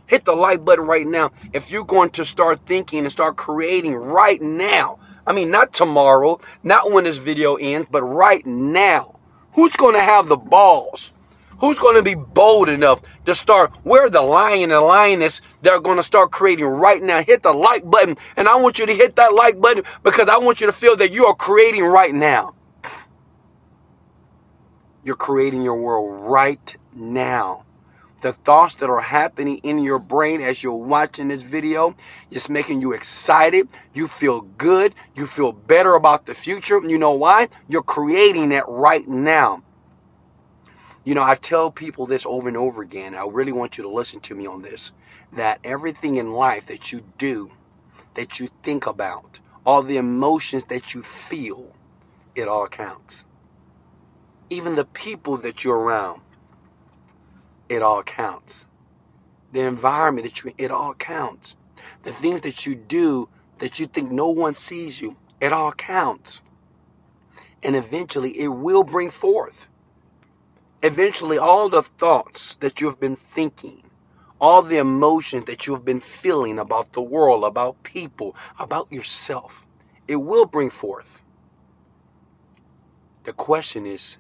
Hit 0.07 0.25
the 0.25 0.35
like 0.35 0.65
button 0.65 0.85
right 0.85 1.05
now 1.05 1.31
if 1.53 1.69
you're 1.69 1.85
going 1.85 2.09
to 2.11 2.25
start 2.25 2.65
thinking 2.65 2.99
and 2.99 3.11
start 3.11 3.35
creating 3.35 3.95
right 3.95 4.41
now. 4.41 4.99
I 5.25 5.33
mean, 5.33 5.51
not 5.51 5.73
tomorrow, 5.73 6.39
not 6.63 6.91
when 6.91 7.03
this 7.03 7.17
video 7.17 7.55
ends, 7.55 7.87
but 7.91 8.01
right 8.03 8.45
now. 8.45 9.19
Who's 9.53 9.75
going 9.75 9.95
to 9.95 10.01
have 10.01 10.27
the 10.27 10.37
balls 10.37 11.13
Who's 11.59 11.79
going 11.79 11.95
to 11.95 12.03
be 12.03 12.15
bold 12.15 12.69
enough 12.69 13.01
to 13.25 13.33
start? 13.33 13.71
Where 13.83 14.09
the 14.09 14.21
lion 14.21 14.71
and 14.71 14.85
lioness 14.85 15.41
they're 15.61 15.81
going 15.81 15.97
to 15.97 16.03
start 16.03 16.31
creating 16.31 16.65
right 16.65 17.01
now? 17.01 17.23
Hit 17.23 17.43
the 17.43 17.53
like 17.53 17.89
button. 17.89 18.15
And 18.35 18.47
I 18.47 18.57
want 18.57 18.77
you 18.77 18.85
to 18.85 18.93
hit 18.93 19.15
that 19.15 19.33
like 19.33 19.59
button 19.59 19.83
because 20.03 20.29
I 20.29 20.37
want 20.37 20.61
you 20.61 20.67
to 20.67 20.73
feel 20.73 20.95
that 20.97 21.11
you 21.11 21.25
are 21.25 21.35
creating 21.35 21.83
right 21.83 22.13
now. 22.13 22.53
You're 25.03 25.15
creating 25.15 25.63
your 25.63 25.77
world 25.77 26.29
right 26.29 26.75
now. 26.93 27.65
The 28.21 28.33
thoughts 28.33 28.75
that 28.75 28.89
are 28.89 29.01
happening 29.01 29.59
in 29.59 29.79
your 29.79 29.99
brain 29.99 30.41
as 30.41 30.63
you're 30.63 30.75
watching 30.75 31.29
this 31.29 31.43
video 31.43 31.95
It's 32.31 32.49
making 32.49 32.81
you 32.81 32.93
excited. 32.93 33.69
You 33.93 34.07
feel 34.07 34.41
good. 34.41 34.95
You 35.15 35.27
feel 35.27 35.51
better 35.53 35.95
about 35.95 36.25
the 36.25 36.35
future. 36.35 36.81
You 36.85 36.97
know 36.97 37.13
why? 37.13 37.49
You're 37.69 37.83
creating 37.83 38.49
that 38.49 38.65
right 38.67 39.07
now. 39.07 39.63
You 41.05 41.15
know, 41.15 41.23
I 41.23 41.35
tell 41.35 41.71
people 41.71 42.05
this 42.05 42.25
over 42.25 42.49
and 42.49 42.57
over 42.57 42.81
again. 42.81 43.15
I 43.15 43.27
really 43.27 43.53
want 43.53 43.77
you 43.77 43.83
to 43.83 43.89
listen 43.89 44.19
to 44.21 44.35
me 44.35 44.47
on 44.47 44.61
this 44.61 44.91
that 45.33 45.59
everything 45.63 46.17
in 46.17 46.33
life 46.33 46.67
that 46.67 46.91
you 46.91 47.01
do, 47.17 47.51
that 48.15 48.39
you 48.39 48.49
think 48.63 48.87
about, 48.87 49.39
all 49.65 49.83
the 49.83 49.97
emotions 49.97 50.65
that 50.65 50.93
you 50.93 51.03
feel, 51.03 51.73
it 52.35 52.47
all 52.47 52.67
counts. 52.67 53.25
Even 54.49 54.75
the 54.75 54.85
people 54.85 55.37
that 55.37 55.63
you're 55.63 55.79
around, 55.79 56.21
it 57.69 57.81
all 57.81 58.03
counts. 58.03 58.67
The 59.51 59.61
environment 59.61 60.25
that 60.25 60.43
in, 60.43 60.53
it 60.57 60.71
all 60.71 60.93
counts. 60.93 61.55
The 62.03 62.11
things 62.11 62.41
that 62.41 62.65
you 62.65 62.75
do 62.75 63.29
that 63.59 63.79
you 63.79 63.87
think 63.87 64.11
no 64.11 64.29
one 64.29 64.53
sees 64.53 65.01
you, 65.01 65.17
it 65.41 65.53
all 65.53 65.71
counts. 65.71 66.41
And 67.63 67.75
eventually 67.75 68.31
it 68.31 68.49
will 68.49 68.83
bring 68.83 69.09
forth 69.09 69.67
eventually 70.83 71.37
all 71.37 71.69
the 71.69 71.81
thoughts 71.81 72.55
that 72.55 72.79
you 72.79 72.87
have 72.87 72.99
been 72.99 73.15
thinking, 73.15 73.83
all 74.39 74.61
the 74.61 74.77
emotions 74.77 75.45
that 75.45 75.65
you 75.65 75.73
have 75.73 75.85
been 75.85 75.99
feeling 75.99 76.59
about 76.59 76.93
the 76.93 77.01
world, 77.01 77.43
about 77.43 77.81
people, 77.83 78.35
about 78.59 78.91
yourself, 78.91 79.65
it 80.07 80.17
will 80.17 80.45
bring 80.45 80.69
forth. 80.69 81.23
The 83.23 83.33
question 83.33 83.85
is, 83.85 84.17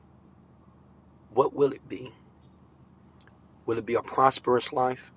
what 1.33 1.53
will 1.53 1.71
it 1.71 1.87
be? 1.87 2.11
Will 3.67 3.77
it 3.77 3.85
be 3.85 3.93
a 3.93 4.01
prosperous 4.01 4.73
life? 4.73 5.11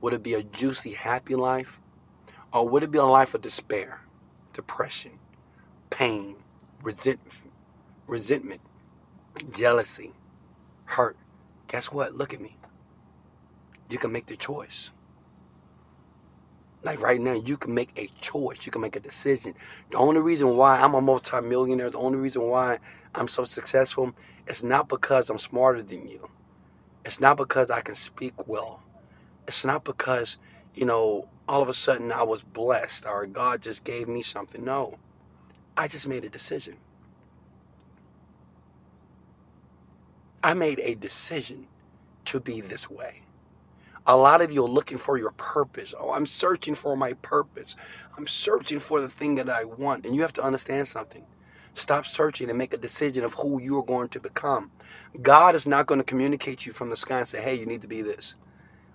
Would 0.00 0.14
it 0.14 0.22
be 0.24 0.34
a 0.34 0.42
juicy, 0.42 0.94
happy 0.94 1.36
life? 1.36 1.78
Or 2.52 2.68
would 2.68 2.82
it 2.82 2.90
be 2.90 2.98
a 2.98 3.04
life 3.04 3.34
of 3.34 3.42
despair, 3.42 4.00
depression, 4.52 5.20
pain, 5.90 6.36
resentment, 6.82 7.52
resentment 8.08 8.62
jealousy, 9.52 10.12
hurt, 10.84 11.16
guess 11.68 11.92
what? 11.92 12.14
Look 12.14 12.34
at 12.34 12.40
me. 12.40 12.56
You 13.88 13.98
can 13.98 14.12
make 14.12 14.26
the 14.26 14.36
choice. 14.36 14.90
Like 16.82 17.00
right 17.00 17.20
now, 17.20 17.34
you 17.34 17.58
can 17.58 17.74
make 17.74 17.92
a 17.96 18.06
choice. 18.20 18.64
You 18.64 18.72
can 18.72 18.80
make 18.80 18.96
a 18.96 19.00
decision. 19.00 19.54
The 19.90 19.98
only 19.98 20.20
reason 20.20 20.56
why 20.56 20.80
I'm 20.80 20.94
a 20.94 21.00
multimillionaire, 21.00 21.90
the 21.90 21.98
only 21.98 22.18
reason 22.18 22.42
why 22.42 22.78
I'm 23.14 23.28
so 23.28 23.44
successful, 23.44 24.14
it's 24.46 24.62
not 24.62 24.88
because 24.88 25.28
I'm 25.28 25.38
smarter 25.38 25.82
than 25.82 26.08
you. 26.08 26.30
It's 27.04 27.20
not 27.20 27.36
because 27.36 27.70
I 27.70 27.80
can 27.80 27.94
speak 27.94 28.48
well. 28.48 28.82
It's 29.48 29.64
not 29.64 29.84
because, 29.84 30.38
you 30.74 30.86
know, 30.86 31.28
all 31.48 31.62
of 31.62 31.68
a 31.68 31.74
sudden 31.74 32.12
I 32.12 32.22
was 32.22 32.42
blessed 32.42 33.06
or 33.06 33.26
God 33.26 33.62
just 33.62 33.84
gave 33.84 34.08
me 34.08 34.22
something. 34.22 34.64
No. 34.64 34.98
I 35.76 35.88
just 35.88 36.06
made 36.08 36.24
a 36.24 36.28
decision. 36.28 36.76
I 40.44 40.54
made 40.54 40.80
a 40.80 40.94
decision 40.94 41.66
to 42.26 42.40
be 42.40 42.60
this 42.60 42.90
way. 42.90 43.22
A 44.06 44.16
lot 44.16 44.40
of 44.40 44.52
you 44.52 44.64
are 44.64 44.68
looking 44.68 44.98
for 44.98 45.18
your 45.18 45.32
purpose. 45.32 45.94
Oh, 45.98 46.12
I'm 46.12 46.26
searching 46.26 46.74
for 46.74 46.96
my 46.96 47.14
purpose. 47.14 47.76
I'm 48.16 48.26
searching 48.26 48.80
for 48.80 49.00
the 49.00 49.08
thing 49.08 49.36
that 49.36 49.50
I 49.50 49.64
want. 49.64 50.06
And 50.06 50.14
you 50.14 50.22
have 50.22 50.32
to 50.34 50.42
understand 50.42 50.88
something. 50.88 51.24
Stop 51.74 52.06
searching 52.06 52.48
and 52.48 52.58
make 52.58 52.74
a 52.74 52.78
decision 52.78 53.24
of 53.24 53.34
who 53.34 53.60
you 53.60 53.78
are 53.78 53.84
going 53.84 54.08
to 54.10 54.20
become. 54.20 54.70
God 55.22 55.54
is 55.54 55.66
not 55.66 55.86
going 55.86 56.00
to 56.00 56.04
communicate 56.04 56.66
you 56.66 56.72
from 56.72 56.90
the 56.90 56.96
sky 56.96 57.18
and 57.18 57.28
say, 57.28 57.40
hey, 57.40 57.54
you 57.54 57.66
need 57.66 57.82
to 57.82 57.88
be 57.88 58.02
this. 58.02 58.34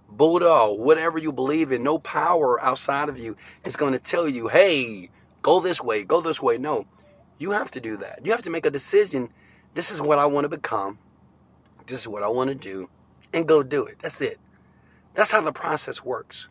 Buddha 0.09 0.67
whatever 0.73 1.17
you 1.17 1.31
believe 1.31 1.71
in, 1.71 1.83
no 1.83 1.97
power 1.97 2.61
outside 2.63 3.09
of 3.09 3.17
you 3.17 3.35
is 3.63 3.75
going 3.75 3.93
to 3.93 3.99
tell 3.99 4.29
you, 4.29 4.47
hey, 4.47 5.09
go 5.41 5.59
this 5.59 5.81
way, 5.81 6.03
go 6.03 6.21
this 6.21 6.41
way. 6.41 6.57
No, 6.57 6.85
you 7.38 7.51
have 7.51 7.71
to 7.71 7.81
do 7.81 7.97
that. 7.97 8.21
You 8.23 8.31
have 8.31 8.43
to 8.43 8.49
make 8.51 8.65
a 8.65 8.71
decision. 8.71 9.29
This 9.73 9.91
is 9.91 10.01
what 10.01 10.19
I 10.19 10.25
want 10.25 10.45
to 10.45 10.49
become 10.49 10.99
this 11.88 12.01
is 12.01 12.07
what 12.07 12.23
I 12.23 12.27
want 12.27 12.49
to 12.49 12.55
do, 12.55 12.89
and 13.33 13.47
go 13.47 13.63
do 13.63 13.85
it. 13.85 13.99
That's 13.99 14.21
it. 14.21 14.39
That's 15.13 15.31
how 15.31 15.41
the 15.41 15.51
process 15.51 16.03
works. 16.03 16.49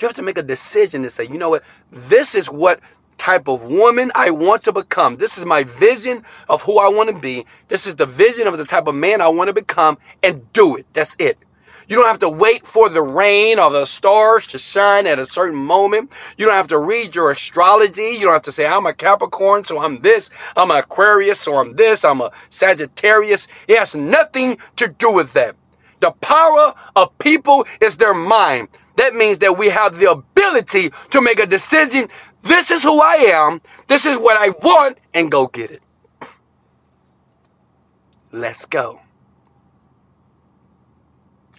You 0.00 0.08
have 0.08 0.16
to 0.16 0.22
make 0.22 0.38
a 0.38 0.42
decision 0.42 1.02
to 1.02 1.10
say, 1.10 1.24
you 1.24 1.38
know 1.38 1.50
what, 1.50 1.64
this 1.90 2.34
is 2.34 2.50
what 2.50 2.80
type 3.18 3.48
of 3.48 3.64
woman 3.64 4.12
I 4.14 4.30
want 4.30 4.64
to 4.64 4.72
become. 4.72 5.16
This 5.16 5.38
is 5.38 5.44
my 5.44 5.64
vision 5.64 6.24
of 6.48 6.62
who 6.62 6.78
I 6.78 6.88
want 6.88 7.10
to 7.10 7.18
be. 7.18 7.46
This 7.68 7.86
is 7.86 7.96
the 7.96 8.06
vision 8.06 8.46
of 8.46 8.58
the 8.58 8.64
type 8.64 8.86
of 8.86 8.94
man 8.94 9.20
I 9.20 9.28
want 9.28 9.48
to 9.48 9.54
become, 9.54 9.98
and 10.22 10.52
do 10.52 10.76
it. 10.76 10.86
That's 10.92 11.16
it. 11.18 11.38
You 11.86 11.96
don't 11.96 12.06
have 12.06 12.20
to 12.20 12.30
wait 12.30 12.66
for 12.66 12.88
the 12.88 13.02
rain 13.02 13.58
or 13.58 13.70
the 13.70 13.84
stars 13.84 14.46
to 14.48 14.58
shine 14.58 15.06
at 15.06 15.18
a 15.18 15.26
certain 15.26 15.58
moment. 15.58 16.10
You 16.38 16.46
don't 16.46 16.54
have 16.54 16.68
to 16.68 16.78
read 16.78 17.14
your 17.14 17.30
astrology. 17.30 18.02
You 18.02 18.20
don't 18.20 18.32
have 18.32 18.42
to 18.42 18.52
say, 18.52 18.66
I'm 18.66 18.86
a 18.86 18.94
Capricorn, 18.94 19.64
so 19.64 19.80
I'm 19.80 20.00
this. 20.00 20.30
I'm 20.56 20.70
an 20.70 20.78
Aquarius, 20.78 21.40
so 21.40 21.56
I'm 21.56 21.74
this. 21.74 22.04
I'm 22.04 22.22
a 22.22 22.32
Sagittarius. 22.48 23.48
It 23.68 23.78
has 23.78 23.94
nothing 23.94 24.58
to 24.76 24.88
do 24.88 25.12
with 25.12 25.34
that. 25.34 25.56
The 26.00 26.12
power 26.12 26.74
of 26.96 27.16
people 27.18 27.66
is 27.80 27.98
their 27.98 28.14
mind. 28.14 28.68
That 28.96 29.14
means 29.14 29.38
that 29.38 29.58
we 29.58 29.68
have 29.68 29.98
the 29.98 30.10
ability 30.10 30.90
to 31.10 31.20
make 31.20 31.38
a 31.38 31.46
decision. 31.46 32.08
This 32.42 32.70
is 32.70 32.82
who 32.82 33.00
I 33.00 33.14
am. 33.32 33.60
This 33.88 34.06
is 34.06 34.16
what 34.18 34.36
I 34.36 34.50
want, 34.50 34.98
and 35.12 35.30
go 35.30 35.46
get 35.48 35.70
it. 35.70 35.82
Let's 38.30 38.66
go. 38.66 39.00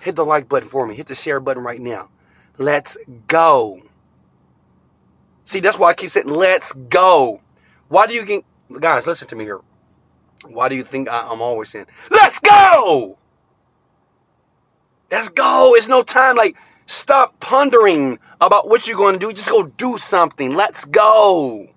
Hit 0.01 0.15
the 0.15 0.25
like 0.25 0.47
button 0.47 0.69
for 0.69 0.85
me. 0.85 0.95
Hit 0.95 1.07
the 1.07 1.15
share 1.15 1.39
button 1.39 1.63
right 1.63 1.81
now. 1.81 2.09
Let's 2.57 2.97
go. 3.27 3.81
See, 5.43 5.59
that's 5.59 5.77
why 5.77 5.89
I 5.89 5.93
keep 5.93 6.09
saying, 6.09 6.27
let's 6.27 6.73
go. 6.73 7.41
Why 7.87 8.07
do 8.07 8.13
you 8.13 8.23
think, 8.23 8.45
guys, 8.79 9.07
listen 9.07 9.27
to 9.29 9.35
me 9.35 9.45
here. 9.45 9.61
Why 10.47 10.69
do 10.69 10.75
you 10.75 10.83
think 10.83 11.09
I, 11.09 11.31
am 11.31 11.41
always 11.41 11.69
saying, 11.69 11.87
let's 12.11 12.39
go? 12.39 13.17
Let's 15.11 15.29
go. 15.29 15.73
It's 15.75 15.87
no 15.87 16.03
time. 16.03 16.35
Like, 16.35 16.57
stop 16.85 17.39
pondering 17.39 18.19
about 18.41 18.67
what 18.67 18.87
you're 18.87 18.97
going 18.97 19.19
to 19.19 19.19
do. 19.19 19.33
Just 19.33 19.49
go 19.49 19.63
do 19.65 19.97
something. 19.97 20.55
Let's 20.55 20.85
go. 20.85 21.69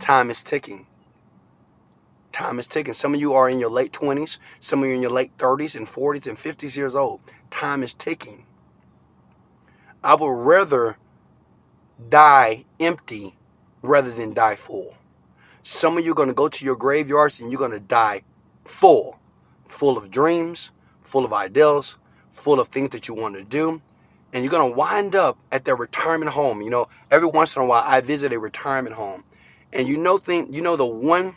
Time 0.00 0.30
is 0.30 0.42
ticking. 0.42 0.86
Time 2.32 2.58
is 2.58 2.68
ticking. 2.68 2.94
Some 2.94 3.14
of 3.14 3.20
you 3.20 3.34
are 3.34 3.48
in 3.48 3.58
your 3.58 3.70
late 3.70 3.92
20s, 3.92 4.38
some 4.60 4.82
of 4.82 4.88
you 4.88 4.94
in 4.94 5.02
your 5.02 5.10
late 5.10 5.36
30s 5.38 5.74
and 5.74 5.86
40s 5.86 6.26
and 6.26 6.38
50s 6.38 6.76
years 6.76 6.94
old. 6.94 7.20
Time 7.50 7.82
is 7.82 7.94
ticking. 7.94 8.46
I 10.04 10.14
would 10.14 10.28
rather 10.28 10.98
die 12.08 12.64
empty 12.78 13.34
rather 13.82 14.10
than 14.12 14.34
die 14.34 14.54
full. 14.54 14.94
Some 15.64 15.98
of 15.98 16.04
you 16.04 16.12
are 16.12 16.14
going 16.14 16.28
to 16.28 16.34
go 16.34 16.48
to 16.48 16.64
your 16.64 16.76
graveyards 16.76 17.40
and 17.40 17.50
you're 17.50 17.58
going 17.58 17.72
to 17.72 17.80
die 17.80 18.22
full, 18.64 19.18
full 19.66 19.98
of 19.98 20.10
dreams, 20.10 20.70
full 21.02 21.24
of 21.24 21.32
ideals, 21.32 21.98
full 22.30 22.60
of 22.60 22.68
things 22.68 22.90
that 22.90 23.08
you 23.08 23.14
want 23.14 23.34
to 23.34 23.42
do. 23.42 23.82
And 24.32 24.44
you're 24.44 24.50
going 24.50 24.70
to 24.70 24.76
wind 24.76 25.16
up 25.16 25.38
at 25.50 25.64
their 25.64 25.76
retirement 25.76 26.32
home. 26.32 26.60
You 26.60 26.70
know, 26.70 26.88
every 27.10 27.28
once 27.28 27.56
in 27.56 27.62
a 27.62 27.66
while 27.66 27.82
I 27.84 28.00
visit 28.00 28.32
a 28.32 28.38
retirement 28.38 28.94
home. 28.94 29.24
And 29.72 29.88
you 29.88 29.96
know 29.96 30.18
thing, 30.18 30.52
you 30.52 30.62
know 30.62 30.76
the 30.76 30.86
one 30.86 31.36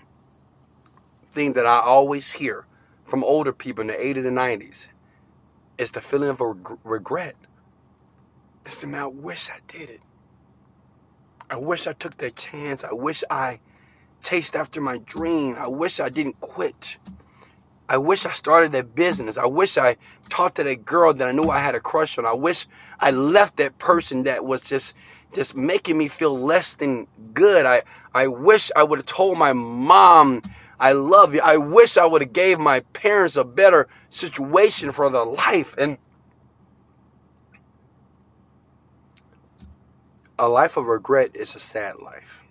thing 1.31 1.53
that 1.53 1.65
I 1.65 1.79
always 1.79 2.33
hear 2.33 2.65
from 3.05 3.23
older 3.23 3.53
people 3.53 3.81
in 3.81 3.87
the 3.87 3.93
80s 3.93 4.25
and 4.25 4.37
90s 4.37 4.87
is 5.77 5.91
the 5.91 6.01
feeling 6.01 6.29
of 6.29 6.41
a 6.41 6.53
regret. 6.83 7.35
Listen, 8.63 8.91
man, 8.91 9.01
I 9.01 9.07
wish 9.07 9.49
I 9.49 9.59
did 9.67 9.89
it. 9.89 10.01
I 11.49 11.57
wish 11.57 11.87
I 11.87 11.93
took 11.93 12.17
that 12.17 12.35
chance. 12.35 12.83
I 12.83 12.93
wish 12.93 13.23
I 13.29 13.59
chased 14.23 14.55
after 14.55 14.79
my 14.79 14.99
dream. 14.99 15.55
I 15.57 15.67
wish 15.67 15.99
I 15.99 16.09
didn't 16.09 16.39
quit. 16.39 16.97
I 17.91 17.97
wish 17.97 18.25
I 18.25 18.31
started 18.31 18.71
that 18.71 18.95
business. 18.95 19.37
I 19.37 19.47
wish 19.47 19.77
I 19.77 19.97
talked 20.29 20.55
to 20.55 20.63
that 20.63 20.85
girl 20.85 21.13
that 21.13 21.27
I 21.27 21.33
knew 21.33 21.49
I 21.49 21.59
had 21.59 21.75
a 21.75 21.81
crush 21.81 22.17
on. 22.17 22.25
I 22.25 22.31
wish 22.31 22.65
I 23.01 23.11
left 23.11 23.57
that 23.57 23.79
person 23.79 24.23
that 24.23 24.45
was 24.45 24.61
just 24.61 24.95
just 25.33 25.57
making 25.57 25.97
me 25.97 26.07
feel 26.07 26.39
less 26.39 26.73
than 26.73 27.07
good. 27.33 27.65
I 27.65 27.81
I 28.15 28.27
wish 28.27 28.71
I 28.77 28.83
would 28.83 28.99
have 28.99 29.05
told 29.05 29.37
my 29.37 29.51
mom 29.51 30.41
I 30.79 30.93
love 30.93 31.33
you. 31.33 31.41
I 31.43 31.57
wish 31.57 31.97
I 31.97 32.05
would 32.05 32.21
have 32.21 32.31
gave 32.31 32.59
my 32.59 32.79
parents 32.93 33.35
a 33.35 33.43
better 33.43 33.89
situation 34.09 34.93
for 34.93 35.09
their 35.09 35.25
life. 35.25 35.75
And 35.77 35.97
a 40.39 40.47
life 40.47 40.77
of 40.77 40.85
regret 40.85 41.35
is 41.35 41.55
a 41.55 41.59
sad 41.59 41.99
life. 41.99 42.45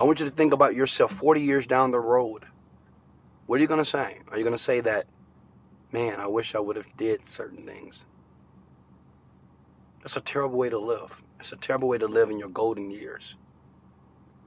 I 0.00 0.04
want 0.04 0.18
you 0.18 0.24
to 0.24 0.32
think 0.32 0.54
about 0.54 0.74
yourself 0.74 1.12
40 1.12 1.42
years 1.42 1.66
down 1.66 1.90
the 1.90 2.00
road. 2.00 2.46
What 3.50 3.58
are 3.58 3.62
you 3.62 3.66
going 3.66 3.78
to 3.78 3.84
say? 3.84 4.18
Are 4.30 4.38
you 4.38 4.44
going 4.44 4.54
to 4.54 4.62
say 4.62 4.80
that, 4.82 5.06
man, 5.90 6.20
I 6.20 6.28
wish 6.28 6.54
I 6.54 6.60
would 6.60 6.76
have 6.76 6.96
did 6.96 7.26
certain 7.26 7.66
things? 7.66 8.04
That's 10.02 10.16
a 10.16 10.20
terrible 10.20 10.56
way 10.56 10.70
to 10.70 10.78
live. 10.78 11.24
It's 11.40 11.50
a 11.50 11.56
terrible 11.56 11.88
way 11.88 11.98
to 11.98 12.06
live 12.06 12.30
in 12.30 12.38
your 12.38 12.48
golden 12.48 12.92
years. 12.92 13.34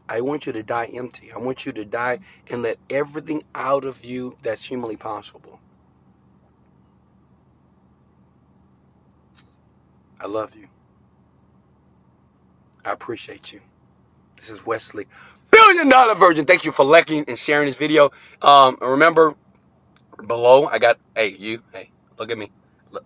I 0.07 0.21
want 0.21 0.45
you 0.45 0.53
to 0.53 0.63
die 0.63 0.85
empty. 0.93 1.33
I 1.33 1.37
want 1.37 1.65
you 1.65 1.73
to 1.73 1.83
die 1.83 2.19
and 2.49 2.61
let 2.61 2.77
everything 2.89 3.43
out 3.53 3.83
of 3.83 4.05
you 4.05 4.37
that's 4.41 4.63
humanly 4.63 4.95
possible. 4.95 5.59
I 10.17 10.27
love 10.27 10.55
you. 10.55 10.69
I 12.85 12.93
appreciate 12.93 13.51
you. 13.51 13.59
This 14.37 14.49
is 14.49 14.65
Wesley, 14.65 15.07
billion 15.53 15.87
dollar 15.89 16.15
virgin. 16.15 16.45
Thank 16.45 16.65
you 16.65 16.71
for 16.71 16.83
liking 16.83 17.25
and 17.27 17.37
sharing 17.37 17.67
this 17.67 17.77
video. 17.77 18.11
Um, 18.41 18.77
remember, 18.81 19.35
below 20.25 20.65
I 20.65 20.79
got, 20.79 20.97
hey, 21.15 21.35
you, 21.37 21.61
hey, 21.71 21.91
look 22.17 22.31
at 22.31 22.37
me. 22.37 22.51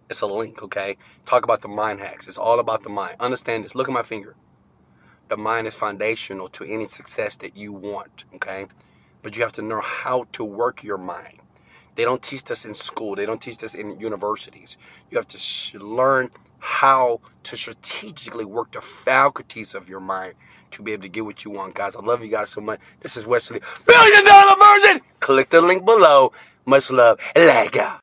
It's 0.10 0.22
a 0.22 0.28
link, 0.28 0.64
okay? 0.64 0.98
Talk 1.26 1.44
about 1.44 1.62
the 1.62 1.68
mind 1.68 2.00
hacks. 2.00 2.28
It's 2.28 2.38
all 2.38 2.60
about 2.60 2.84
the 2.84 2.90
mind. 2.90 3.18
Understand 3.20 3.66
this. 3.66 3.76
Look 3.76 3.88
at 3.88 3.94
my 3.94 4.04
finger. 4.04 4.36
The 5.30 5.38
mind 5.38 5.68
is 5.68 5.76
foundational 5.76 6.48
to 6.50 6.64
any 6.64 6.86
success 6.86 7.36
that 7.38 7.58
you 7.58 7.74
want, 7.74 8.26
okay? 8.36 8.68
But 9.22 9.36
you 9.36 9.44
have 9.44 9.54
to 9.54 9.62
know 9.62 9.82
how 9.82 10.26
to 10.34 10.44
work 10.44 10.84
your 10.84 10.98
mind. 10.98 11.40
They 11.96 12.04
don't 12.04 12.22
teach 12.22 12.46
this 12.46 12.64
in 12.66 12.74
school. 12.76 13.16
They 13.16 13.26
don't 13.26 13.42
teach 13.42 13.58
this 13.58 13.76
in 13.76 14.00
universities. 14.00 14.78
You 15.10 15.18
have 15.18 15.28
to 15.30 15.80
learn 15.80 16.30
how 16.60 17.22
to 17.44 17.58
strategically 17.58 18.46
work 18.46 18.72
the 18.74 18.82
faculties 18.82 19.76
of 19.76 19.90
your 19.90 20.00
mind 20.00 20.34
to 20.72 20.82
be 20.84 20.94
able 20.94 21.04
to 21.04 21.10
get 21.10 21.26
what 21.26 21.46
you 21.46 21.52
want, 21.52 21.76
guys. 21.76 21.96
I 21.96 22.02
love 22.02 22.24
you 22.24 22.32
guys 22.32 22.50
so 22.50 22.62
much. 22.62 22.80
This 23.02 23.18
is 23.18 23.26
Wesley, 23.26 23.62
billion 23.86 24.26
dollar 24.26 24.56
virgin. 24.58 25.02
Click 25.20 25.50
the 25.50 25.62
link 25.62 25.86
below. 25.86 26.34
Much 26.66 26.92
love. 26.92 27.20
Let 27.36 27.72
go. 27.72 27.94